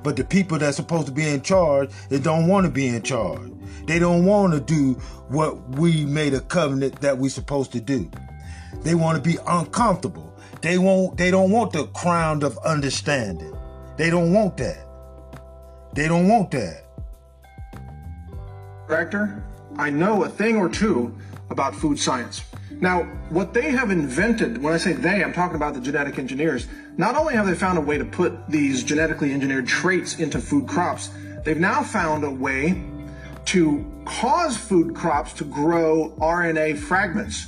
[0.03, 3.03] But the people that's supposed to be in charge, they don't want to be in
[3.03, 3.51] charge.
[3.87, 4.95] They don't want to do
[5.29, 8.11] what we made a covenant that we're supposed to do.
[8.83, 10.33] They want to be uncomfortable.
[10.62, 13.57] They won't they don't want the crown of understanding.
[13.97, 14.87] They don't want that.
[15.93, 16.86] They don't want that.
[18.89, 19.43] Director,
[19.78, 21.14] I know a thing or two
[21.51, 22.43] about food science.
[22.80, 26.66] Now, what they have invented, when I say they, I'm talking about the genetic engineers,
[26.97, 30.68] not only have they found a way to put these genetically engineered traits into food
[30.68, 31.11] crops,
[31.45, 32.82] they've now found a way
[33.47, 37.47] to cause food crops to grow RNA fragments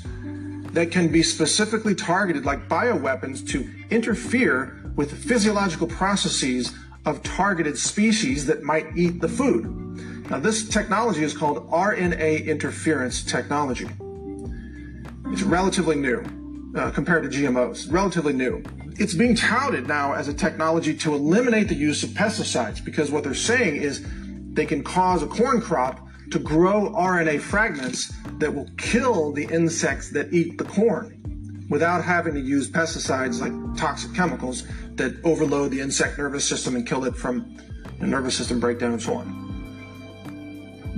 [0.73, 6.73] that can be specifically targeted like bioweapons to interfere with physiological processes
[7.05, 9.88] of targeted species that might eat the food.
[10.31, 13.89] Now, this technology is called RNA interference technology.
[15.33, 16.23] It's relatively new
[16.77, 18.63] uh, compared to GMOs, relatively new.
[18.99, 23.25] It's being touted now as a technology to eliminate the use of pesticides because what
[23.25, 24.07] they're saying is
[24.53, 30.11] they can cause a corn crop to grow RNA fragments that will kill the insects
[30.11, 34.65] that eat the corn without having to use pesticides like toxic chemicals
[34.97, 37.57] that overload the insect nervous system and kill it from
[38.01, 39.48] nervous system breakdown and so on.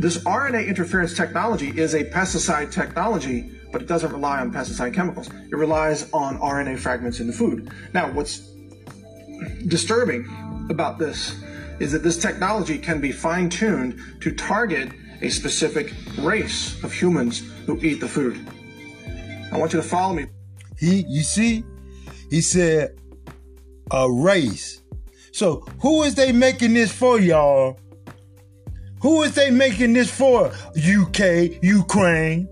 [0.01, 5.29] This RNA interference technology is a pesticide technology, but it doesn't rely on pesticide chemicals.
[5.29, 7.71] It relies on RNA fragments in the food.
[7.93, 8.39] Now, what's
[9.67, 10.27] disturbing
[10.71, 11.39] about this
[11.81, 14.91] is that this technology can be fine tuned to target
[15.21, 18.41] a specific race of humans who eat the food.
[19.53, 20.29] I want you to follow me.
[20.79, 21.63] He, you see,
[22.31, 22.99] he said
[23.91, 24.81] a race.
[25.33, 27.79] So who is they making this for, y'all?
[29.03, 30.53] Who is they making this for?
[30.77, 32.49] UK, Ukraine.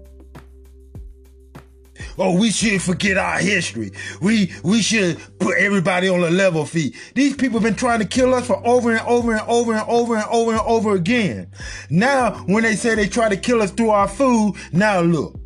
[2.17, 3.93] Oh, we should forget our history.
[4.21, 6.97] We we should put everybody on a level feet.
[7.15, 9.89] These people have been trying to kill us for over and over and over and
[9.89, 11.51] over and over and over again.
[11.91, 15.39] Now, when they say they try to kill us through our food, now look.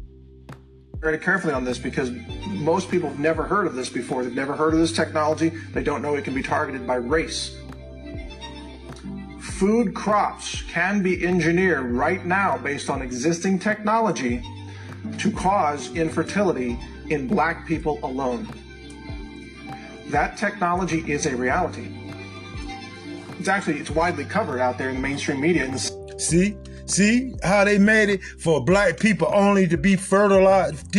[1.00, 2.10] Very carefully on this because
[2.46, 4.24] most people have never heard of this before.
[4.24, 5.48] They've never heard of this technology.
[5.72, 7.56] They don't know it can be targeted by race.
[9.42, 14.40] Food crops can be engineered right now based on existing technology
[15.18, 16.78] to cause infertility
[17.10, 18.48] in black people alone.
[20.10, 21.88] That technology is a reality.
[23.40, 25.68] It's actually it's widely covered out there in the mainstream media.
[25.68, 26.56] The See?
[26.86, 30.94] See how they made it for black people only to be fertilized.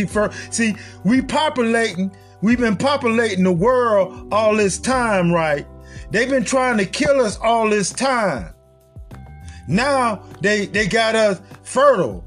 [0.50, 5.66] See, we populating, we've been populating the world all this time, right?
[6.10, 8.54] They've been trying to kill us all this time.
[9.66, 12.24] Now they they got us fertile.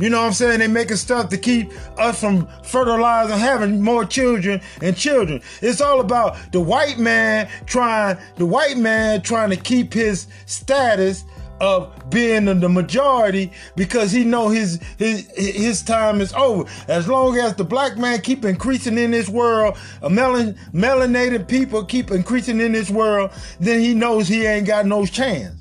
[0.00, 0.60] You know what I'm saying?
[0.60, 5.42] They making stuff to keep us from fertilizing, having more children and children.
[5.60, 11.24] It's all about the white man trying, the white man trying to keep his status
[11.60, 16.68] of being in the majority because he know his his his time is over.
[16.88, 22.10] As long as the black man keep increasing in this world, melan, melanated people keep
[22.10, 23.30] increasing in this world,
[23.60, 25.54] then he knows he ain't got no chance.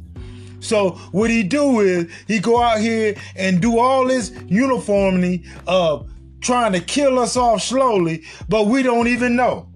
[0.62, 6.10] So what he do is he go out here and do all this uniformity of
[6.42, 9.68] trying to kill us off slowly, but we don't even know.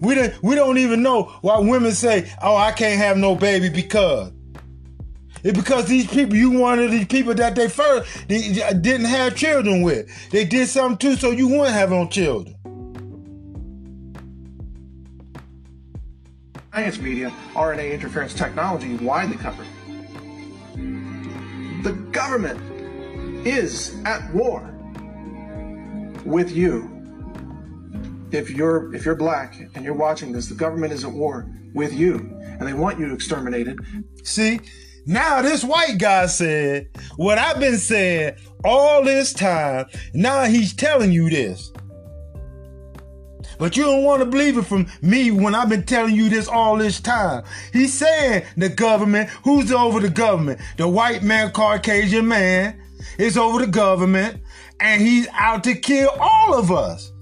[0.00, 3.68] We don't we don't even know why women say, "Oh, I can't have no baby
[3.68, 4.32] because."
[5.42, 9.36] It's because these people, you one of these people that they first they didn't have
[9.36, 10.08] children with.
[10.30, 12.54] They did something too, so you wouldn't have no children.
[16.72, 19.66] Science media, RNA interference technology widely covered.
[21.82, 22.60] The government
[23.46, 24.74] is at war
[26.24, 26.94] with you.
[28.30, 31.92] If you're if you're black and you're watching this, the government is at war with
[31.92, 33.78] you, and they want you exterminated.
[34.22, 34.60] See,
[35.08, 39.86] now this white guy said what I've been saying all this time.
[40.12, 41.72] Now he's telling you this.
[43.58, 46.46] But you don't want to believe it from me when I've been telling you this
[46.46, 47.42] all this time.
[47.72, 50.60] He's saying the government, who's over the government?
[50.76, 52.78] The white man, Caucasian man
[53.18, 54.42] is over the government
[54.78, 57.12] and he's out to kill all of us.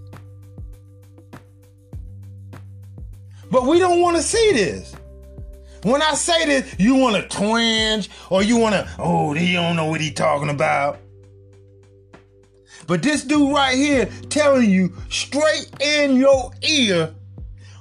[3.49, 4.93] But we don't want to see this.
[5.87, 9.76] When I say this, you want to twinge or you want to, oh, he don't
[9.76, 10.99] know what he talking about.
[12.89, 17.14] But this dude right here telling you straight in your ear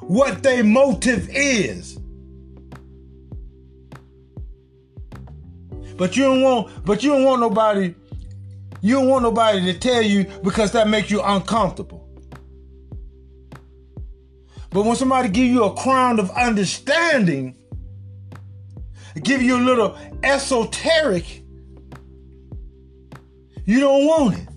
[0.02, 1.98] what their motive is.
[5.98, 7.96] But you don't want, but you don't want nobody,
[8.82, 12.08] You don't want nobody to tell you because that makes you uncomfortable.
[14.70, 17.58] But when somebody give you a crown of understanding,
[19.22, 21.44] give you a little esoteric,
[23.66, 24.48] you don't want it.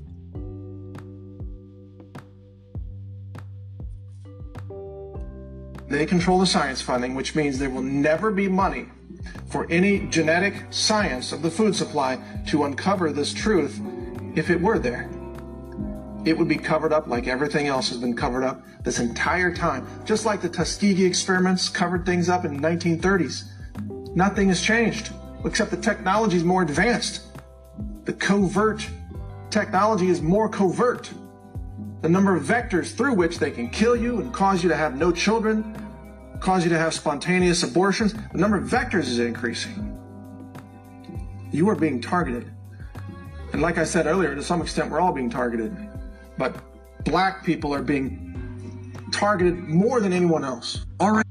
[5.89, 8.89] They control the science funding, which means there will never be money
[9.47, 13.81] for any genetic science of the food supply to uncover this truth
[14.35, 15.09] if it were there.
[16.27, 19.87] It would be covered up like everything else has been covered up this entire time,
[20.05, 23.45] just like the Tuskegee experiments covered things up in the 1930s.
[24.19, 25.13] Nothing has changed,
[25.45, 27.29] except the technology is more advanced.
[28.05, 28.85] The covert
[29.49, 31.09] technology is more covert.
[32.01, 34.97] The number of vectors through which they can kill you and cause you to have
[34.97, 35.73] no children,
[36.41, 39.97] cause you to have spontaneous abortions, the number of vectors is increasing.
[41.53, 42.51] You are being targeted.
[43.53, 45.77] And like I said earlier, to some extent, we're all being targeted.
[46.37, 46.57] But
[47.05, 50.85] black people are being targeted more than anyone else.
[50.99, 51.25] All right.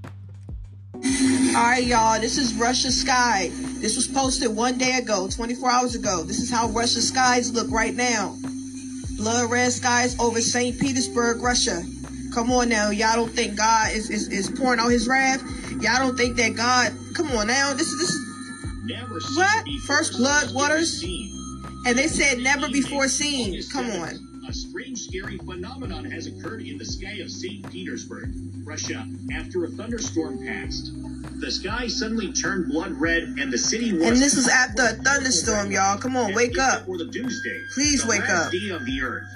[1.57, 2.21] All right, y'all.
[2.21, 3.49] This is Russia Sky.
[3.81, 6.21] This was posted one day ago, 24 hours ago.
[6.21, 8.37] This is how Russia skies look right now.
[9.17, 10.79] Blood red skies over St.
[10.79, 11.81] Petersburg, Russia.
[12.31, 12.91] Come on now.
[12.91, 15.41] Y'all don't think God is, is, is pouring out his wrath?
[15.81, 16.93] Y'all don't think that God.
[17.15, 17.73] Come on now.
[17.73, 17.99] This is.
[18.85, 19.65] This is what?
[19.87, 21.01] First blood waters?
[21.87, 23.63] And they said never before seen.
[23.73, 24.26] Come on.
[24.47, 27.69] A strange, scary phenomenon has occurred in the sky of St.
[27.69, 28.33] Petersburg,
[28.63, 30.93] Russia, after a thunderstorm passed.
[31.41, 34.03] The sky suddenly turned blood red, and the city was.
[34.03, 35.97] And this is after a thunderstorm, y'all.
[35.97, 36.85] Come on, wake up.
[36.85, 37.61] For the doomsday.
[37.73, 38.51] Please the wake last up.
[38.53, 39.27] day of the earth.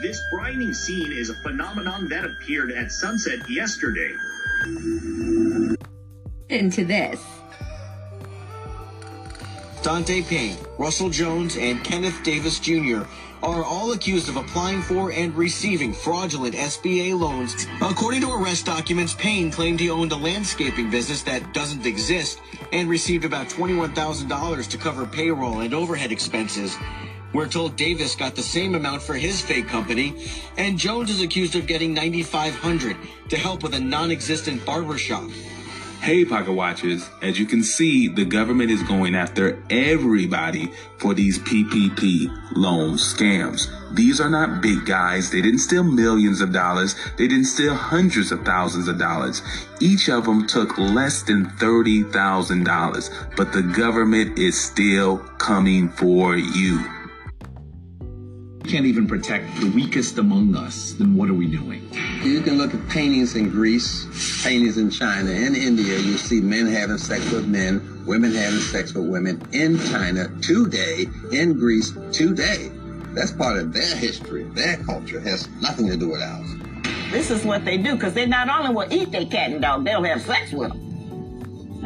[0.00, 4.14] This brightening scene is a phenomenon that appeared at sunset yesterday.
[6.48, 7.22] Into this.
[9.82, 13.02] Dante Payne, Russell Jones, and Kenneth Davis Jr.
[13.42, 17.66] are all accused of applying for and receiving fraudulent SBA loans.
[17.80, 22.40] According to arrest documents, Payne claimed he owned a landscaping business that doesn't exist
[22.72, 26.76] and received about $21,000 to cover payroll and overhead expenses.
[27.34, 30.14] We're told Davis got the same amount for his fake company,
[30.56, 32.96] and Jones is accused of getting $9,500
[33.28, 35.28] to help with a non-existent barber shop.
[36.04, 41.38] Hey, Pocket Watchers, as you can see, the government is going after everybody for these
[41.38, 43.70] PPP loan scams.
[43.94, 45.30] These are not big guys.
[45.30, 46.94] They didn't steal millions of dollars.
[47.16, 49.40] They didn't steal hundreds of thousands of dollars.
[49.80, 56.84] Each of them took less than $30,000, but the government is still coming for you.
[58.66, 61.86] Can't even protect the weakest among us, then what are we doing?
[62.22, 64.06] You can look at paintings in Greece,
[64.42, 65.98] paintings in China, in India.
[65.98, 71.06] You see men having sex with men, women having sex with women in China today,
[71.30, 72.70] in Greece today.
[73.12, 75.18] That's part of their history, their culture.
[75.18, 76.50] It has nothing to do with ours.
[77.12, 79.84] This is what they do because they not only will eat their cat and dog,
[79.84, 80.93] they'll have sex with them.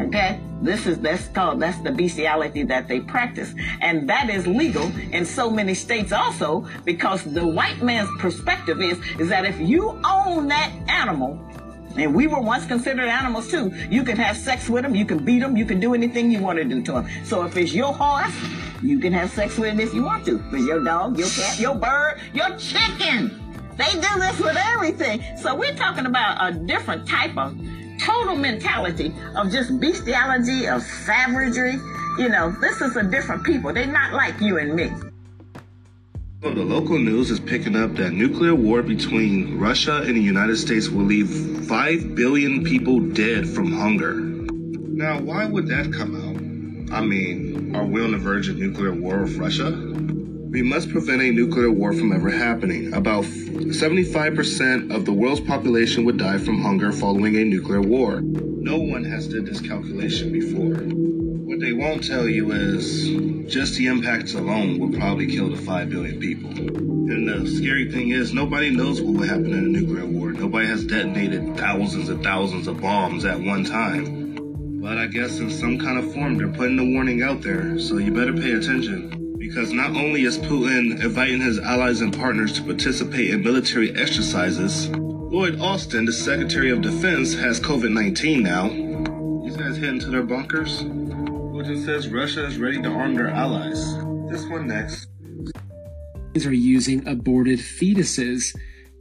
[0.01, 4.87] Okay, this is that's called that's the bestiality that they practice, and that is legal
[5.13, 10.01] in so many states also because the white man's perspective is is that if you
[10.05, 11.45] own that animal.
[11.97, 13.73] And we were once considered animals too.
[13.91, 16.39] You can have sex with them, you can beat them, you can do anything you
[16.39, 17.09] want to do to them.
[17.25, 18.33] So if it's your horse,
[18.83, 20.41] you can have sex with it if you want to.
[20.53, 23.43] It's your dog, your cat, your bird, your chicken.
[23.77, 25.25] They do this with everything.
[25.39, 27.59] So we're talking about a different type of
[27.99, 31.79] total mentality of just bestiality, of savagery.
[32.19, 33.73] You know, this is a different people.
[33.73, 34.93] They're not like you and me.
[36.41, 40.57] Well, the local news is picking up that nuclear war between Russia and the United
[40.57, 44.15] States will leave 5 billion people dead from hunger.
[44.15, 46.95] Now, why would that come out?
[46.97, 49.73] I mean, are we on the verge of nuclear war with Russia?
[50.51, 52.95] We must prevent a nuclear war from ever happening.
[52.95, 58.23] About 75% of the world's population would die from hunger following a nuclear war.
[58.23, 60.77] No one has did this calculation before.
[60.77, 65.91] What they won't tell you is just the impacts alone will probably kill the 5
[65.91, 66.51] billion people.
[66.51, 70.33] And the scary thing is, nobody knows what will happen in a nuclear war.
[70.33, 74.81] Nobody has detonated thousands and thousands of bombs at one time.
[74.81, 77.99] But I guess in some kind of form, they're putting the warning out there, so
[77.99, 79.18] you better pay attention.
[79.49, 84.91] Because not only is Putin inviting his allies and partners to participate in military exercises,
[84.91, 88.69] Lloyd Austin, the Secretary of Defense, has COVID 19 now.
[89.43, 90.83] These guys heading to their bunkers.
[90.83, 93.95] Putin says Russia is ready to arm their allies.
[94.31, 95.09] This one next.
[96.45, 98.55] are using aborted fetuses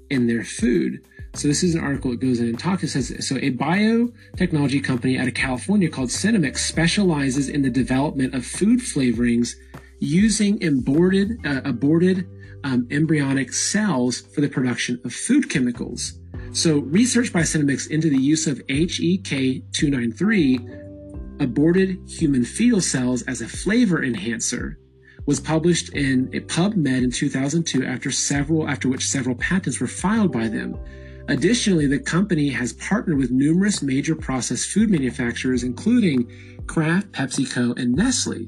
[0.09, 1.05] in their food.
[1.33, 2.83] So this is an article that goes in and talks.
[2.83, 8.33] It says so a biotechnology company out of California called Senomyx specializes in the development
[8.33, 9.55] of food flavorings
[9.99, 12.25] using aborted, uh, aborted
[12.63, 16.19] um, embryonic cells for the production of food chemicals.
[16.51, 23.47] So, research by Senomyx into the use of HEK293, aborted human fetal cells as a
[23.47, 24.77] flavor enhancer,
[25.25, 30.31] was published in a PubMed in 2002 after several after which several patents were filed
[30.31, 30.77] by them.
[31.27, 36.31] Additionally, the company has partnered with numerous major processed food manufacturers, including
[36.65, 38.47] Kraft, PepsiCo, and Nestle.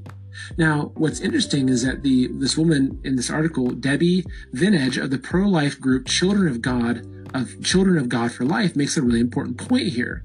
[0.57, 5.17] Now, what's interesting is that the this woman in this article, Debi Vinnedge of the
[5.17, 9.57] pro-life group Children of God of Children of God for Life, makes a really important
[9.57, 10.23] point here.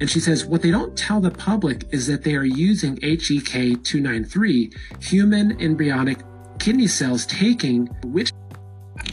[0.00, 3.82] And she says what they don't tell the public is that they are using HEK
[3.84, 6.18] 293, human embryonic
[6.58, 8.32] kidney cells taking which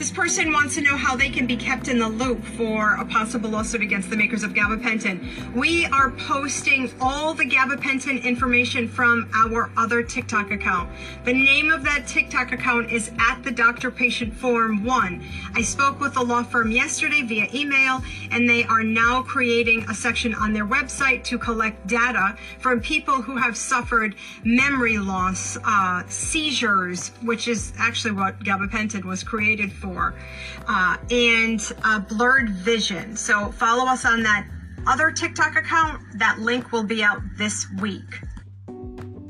[0.02, 3.06] This person wants to know how they can be kept in the loop for a
[3.06, 5.54] possible lawsuit against the makers of gabapentin.
[5.54, 10.90] We are posting all the gabapentin information from our other TikTok account.
[11.24, 15.24] The name of that TikTok account is at the Doctor Patient Forum 1.
[15.54, 19.94] I spoke with the law firm yesterday via email, and they are now creating a
[19.94, 26.02] section on their website to collect data from people who have suffered memory loss, uh,
[26.08, 33.16] seizures, which is actually what gabapentin was created for, uh, and uh, blurred vision.
[33.16, 34.48] So follow us on that
[34.88, 36.02] other TikTok account.
[36.20, 38.22] That link will be out this week.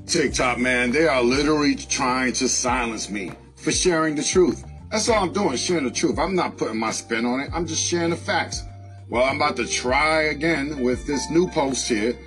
[0.06, 4.64] TikTok, man, they are literally trying to silence me for sharing the truth.
[4.90, 6.20] That's all I'm doing, sharing the truth.
[6.20, 7.50] I'm not putting my spin on it.
[7.54, 8.64] I'm just sharing the facts.
[9.10, 12.18] Well, I'm about to try again with this new post here.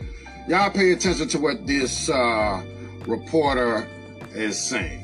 [0.49, 2.63] Y'all pay attention to what this uh,
[3.07, 3.87] reporter
[4.35, 5.01] is saying.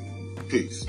[0.49, 0.87] Peace.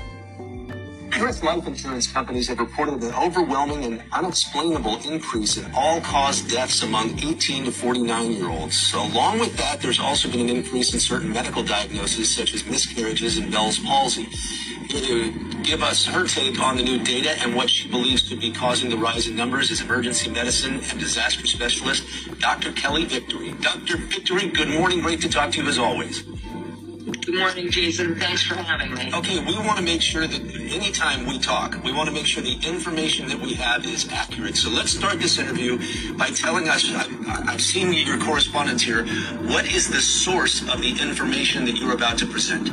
[1.18, 1.42] U.S.
[1.42, 7.66] life insurance companies have reported an overwhelming and unexplainable increase in all-cause deaths among 18
[7.66, 8.94] to 49 year olds.
[8.94, 13.36] Along with that, there's also been an increase in certain medical diagnoses such as miscarriages
[13.36, 14.24] and Bell's palsy.
[14.88, 18.40] Here to give us her take on the new data and what she believes could
[18.40, 22.04] be causing the rise in numbers is emergency medicine and disaster specialist
[22.40, 22.72] Dr.
[22.72, 23.52] Kelly Victory.
[23.60, 23.98] Dr.
[23.98, 25.00] Victory, good morning.
[25.00, 26.24] Great to talk to you as always.
[27.04, 28.14] Good morning, Jason.
[28.14, 29.10] Thanks for having me.
[29.12, 32.44] Okay, we want to make sure that anytime we talk, we want to make sure
[32.44, 34.56] the information that we have is accurate.
[34.56, 35.78] So let's start this interview
[36.16, 39.04] by telling us, I've, I've seen your correspondence here,
[39.48, 42.70] what is the source of the information that you're about to present?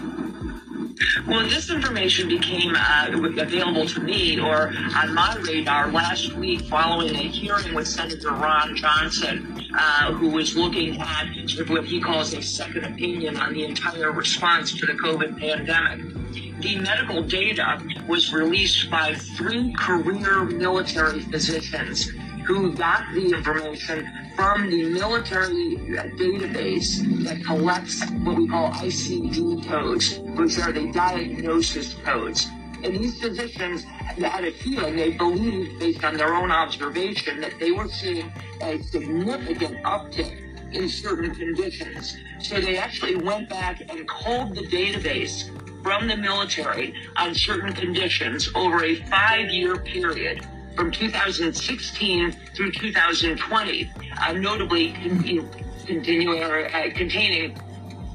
[1.26, 7.16] Well, this information became uh, available to me or on my radar last week following
[7.16, 11.28] a hearing with Senator Ron Johnson, uh, who was looking at
[11.68, 16.62] what he calls a second opinion on the entire response to the COVID pandemic.
[16.62, 22.12] The medical data was released by three career military physicians
[22.56, 25.78] who got the information from the military
[26.18, 32.48] database that collects what we call ICD codes, which are the diagnosis codes.
[32.84, 37.72] And these physicians had a feeling, they believed, based on their own observation, that they
[37.72, 38.32] were seeing
[38.62, 42.18] a significant uptick in certain conditions.
[42.40, 45.52] So they actually went back and culled the database
[45.84, 50.46] from the military on certain conditions over a five year period
[50.80, 55.50] from 2016 through 2020, uh, notably con-
[55.86, 57.54] continuing or uh, containing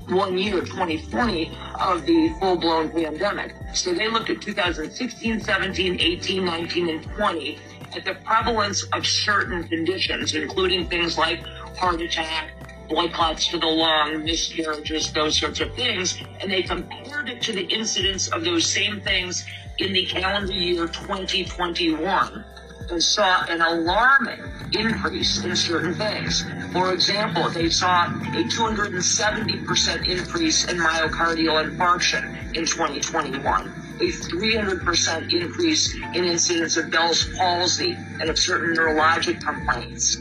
[0.09, 3.55] one year, 2020, of the full-blown pandemic.
[3.75, 7.59] So they looked at 2016, 17, 18, 19, and 20
[7.95, 11.45] at the prevalence of certain conditions, including things like
[11.77, 12.53] heart attack,
[12.89, 17.53] blood clots to the lung, miscarriages, those sorts of things, and they compared it to
[17.53, 19.45] the incidence of those same things
[19.81, 22.43] in the calendar year 2021
[22.91, 26.45] and saw an alarming increase in certain things.
[26.73, 35.95] For example, they saw a 270% increase in myocardial infarction in 2021, a 300% increase
[36.15, 40.19] in incidence of Bell's palsy and of certain neurologic complaints.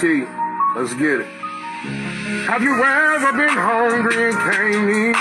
[0.00, 0.26] T,
[0.74, 1.26] let's get it.
[2.46, 5.16] Have you ever been hungry and can't eat?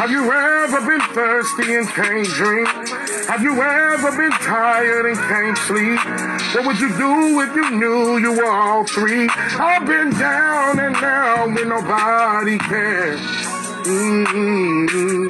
[0.00, 2.66] Have you ever been thirsty and can't drink?
[3.28, 6.00] Have you ever been tired and can't sleep?
[6.54, 9.28] What would you do if you knew you were all three?
[9.28, 13.20] I've been down and down when nobody cares.
[13.84, 15.26] Mm-hmm.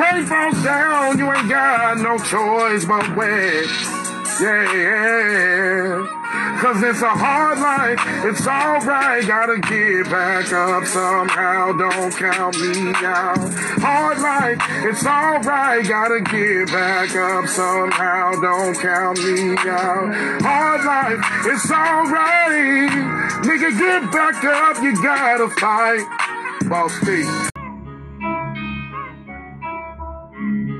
[0.00, 3.06] Rain falls down, you ain't got no choice but.
[4.40, 6.23] Yeah, yeah.
[6.64, 12.88] Cause it's a hard life, it's alright, gotta get back up somehow, don't count me
[13.04, 13.36] out.
[13.84, 14.56] Hard life,
[14.88, 20.40] it's alright, gotta get back up somehow, don't count me out.
[20.40, 22.90] Hard life, it's alright,
[23.44, 26.08] nigga get back up, you gotta fight.
[26.70, 27.24] Boss T.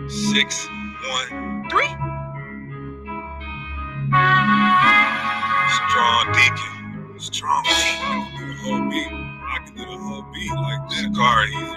[0.08, 0.66] Six,
[1.10, 1.94] one, three.
[5.94, 7.20] Strong Deacon.
[7.20, 7.76] Strong Deacon.
[8.02, 9.08] I can do the whole beat.
[9.12, 11.12] I can do the whole beat like that.
[11.14, 11.76] Shakari, easy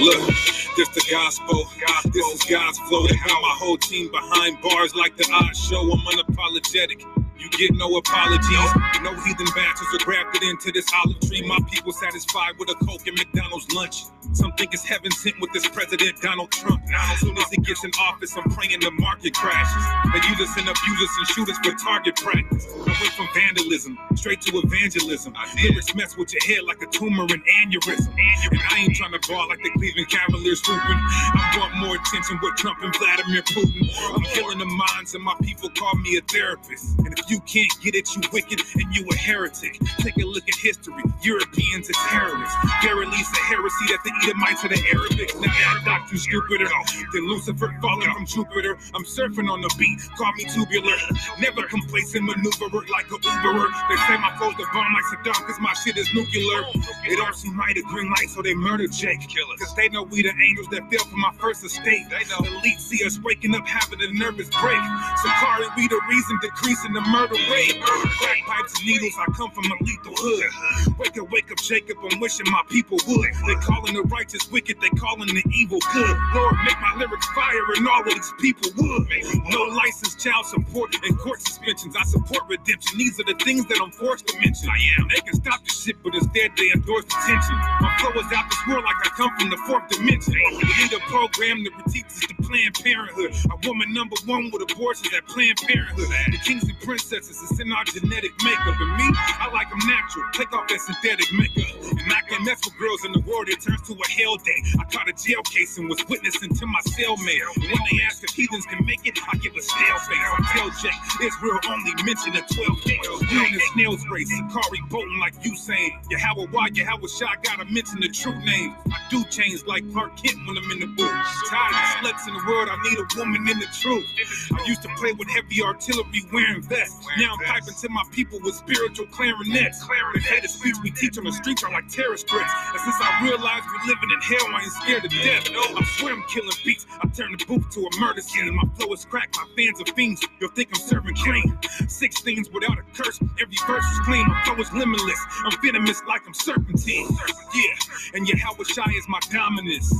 [0.00, 0.04] boy.
[0.04, 0.28] Look,
[0.76, 1.66] this the gospel.
[2.12, 3.06] This is God's flow.
[3.06, 5.82] They got my whole team behind bars like the odd show.
[5.82, 7.04] I'm unapologetic.
[7.40, 8.70] You get no apologies.
[9.02, 11.42] No heathen bastards are grafted into this olive tree.
[11.48, 14.04] My people satisfied with a Coke and McDonald's lunch.
[14.34, 16.82] Some think it's heaven sent with this president Donald Trump.
[16.88, 19.84] Now, as soon as he gets in office, I'm praying the market crashes.
[20.12, 22.66] They use us and abuse us and shoot us for target practice.
[22.72, 25.34] I went from vandalism straight to evangelism.
[25.62, 28.12] Lyrics mess with your head like a tumor and aneurysm.
[28.52, 31.00] And I ain't trying to ball like the Cleveland Cavaliers hooping.
[31.00, 33.88] I want more attention with Trump and Vladimir Putin.
[34.14, 36.98] I'm healing the minds and my people call me a therapist.
[37.00, 39.78] And if you can't get it, you wicked and you a heretic.
[39.98, 41.02] Take a look at history.
[41.22, 42.56] Europeans are terrorists.
[42.82, 45.38] Verily, a heresy that the Edomites are the Arabics.
[45.40, 46.66] Now act doctor stupider
[47.12, 48.76] than Lucifer falling from Jupiter.
[48.94, 50.00] I'm surfing on the beat.
[50.18, 50.96] Call me tubular.
[51.38, 53.70] Never complacent maneuverer like a Uberer.
[53.88, 56.66] They say my foes the bomb like Saddam cause my shit is nuclear.
[57.08, 59.20] They don't see right a green light, so they murder Jake.
[59.58, 62.10] Cause they know we the angels that fell from my first estate.
[62.10, 62.42] They know.
[62.58, 64.82] Elite see us waking up having a nervous break.
[65.22, 67.80] Sakari, we the reason decreasing the murder rate.
[67.82, 70.96] Crack pipes and needles, I come from a lethal hood.
[70.98, 73.30] Wake up, wake up, Jacob, I'm wishing my people would.
[73.46, 76.16] They calling the righteous wicked, they calling the evil good.
[76.34, 79.08] Lord, make my lyrics fire and all of these people would.
[79.50, 81.96] No license, child support, and court suspensions.
[81.96, 82.98] I support redemption.
[82.98, 84.68] These are the things that I'm forced to mention.
[84.68, 85.08] I am.
[85.08, 87.56] They can stop the shit, but instead they endorse detention.
[87.80, 90.34] My flow is out this world like I come from the fourth dimension.
[90.34, 93.34] Need a program that teaches the Planned Parenthood.
[93.50, 96.08] A woman number one with abortions at Planned Parenthood.
[96.30, 96.78] The kings and
[97.10, 98.78] princesses is in our genetic makeup.
[98.78, 99.08] And me,
[99.42, 100.24] I like them natural.
[100.32, 101.66] Take off that synthetic makeup.
[101.82, 104.62] And I can mess with girls in the world, it turns to a hell day.
[104.78, 107.42] I caught a jail case and was witnessing to my cellmate.
[107.58, 110.22] When they ask if heathens can make it, I give a stale face.
[110.22, 113.06] I tell Jake, Israel only mentioned a 12 days.
[113.26, 115.50] We in the snail's race, Sakari bolting like Usain.
[115.50, 115.92] you saying.
[116.10, 118.74] Yahweh, why Yahweh Shah gotta mention the true name.
[118.86, 121.26] I do change like Clark Kent when I'm in the booth.
[121.50, 124.06] Tired of sluts in the world, I need a woman in the truth.
[124.54, 126.99] I used to play with heavy artillery wearing vests.
[127.18, 129.80] Now I'm piping to my people with spiritual clarinets.
[129.86, 132.52] The hate of speech we teach on the streets are like terrorist threats.
[132.72, 135.48] And since I realized we're living in hell, I ain't scared of death.
[135.54, 136.86] I swear I'm killing beats.
[137.00, 138.54] I turn the booth to a murder scene.
[138.54, 140.22] My flow is cracked, my fans are fiends.
[140.40, 141.58] You'll think I'm serving clean.
[141.88, 143.20] Six things without a curse.
[143.40, 144.26] Every verse is clean.
[144.28, 145.20] My flow is limitless.
[145.44, 147.08] I'm venomous like I'm serpentine.
[147.54, 149.92] Yeah, and Shai is shy as my dominance.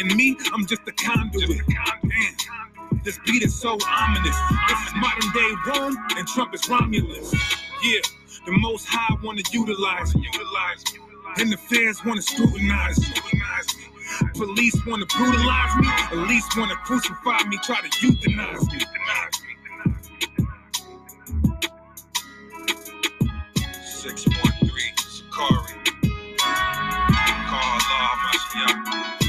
[0.00, 1.66] And me, I'm just a conduit.
[2.04, 2.34] Man,
[3.02, 4.36] this beat is so ominous.
[4.68, 7.32] This is modern day Rome, and Trump is Romulus.
[7.82, 8.00] Yeah,
[8.46, 10.22] the most high want to utilize me.
[10.32, 11.00] Utilize me.
[11.38, 13.14] And the feds want to scrutinize me.
[14.34, 15.88] Police want to brutalize me.
[16.08, 17.58] Police want to crucify me.
[17.64, 18.78] Try to euthanize me.
[18.78, 19.56] Euthanize me.
[23.84, 25.74] Six one three, Sakari.
[27.34, 29.23] Call Allah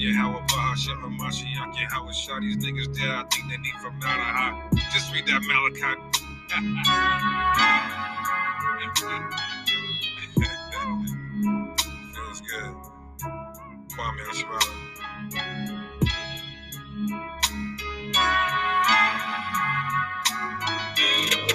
[0.00, 3.58] yeah, how about Hashem Yahweh Bahasha Hamashiach, Yahweh shot These niggas dead, I think they
[3.58, 4.70] need from out of high.
[4.94, 6.00] Just read that Malachi.
[12.14, 12.74] Feels good.
[13.90, 14.70] Kwame Ashmara.
[20.96, 21.49] Thank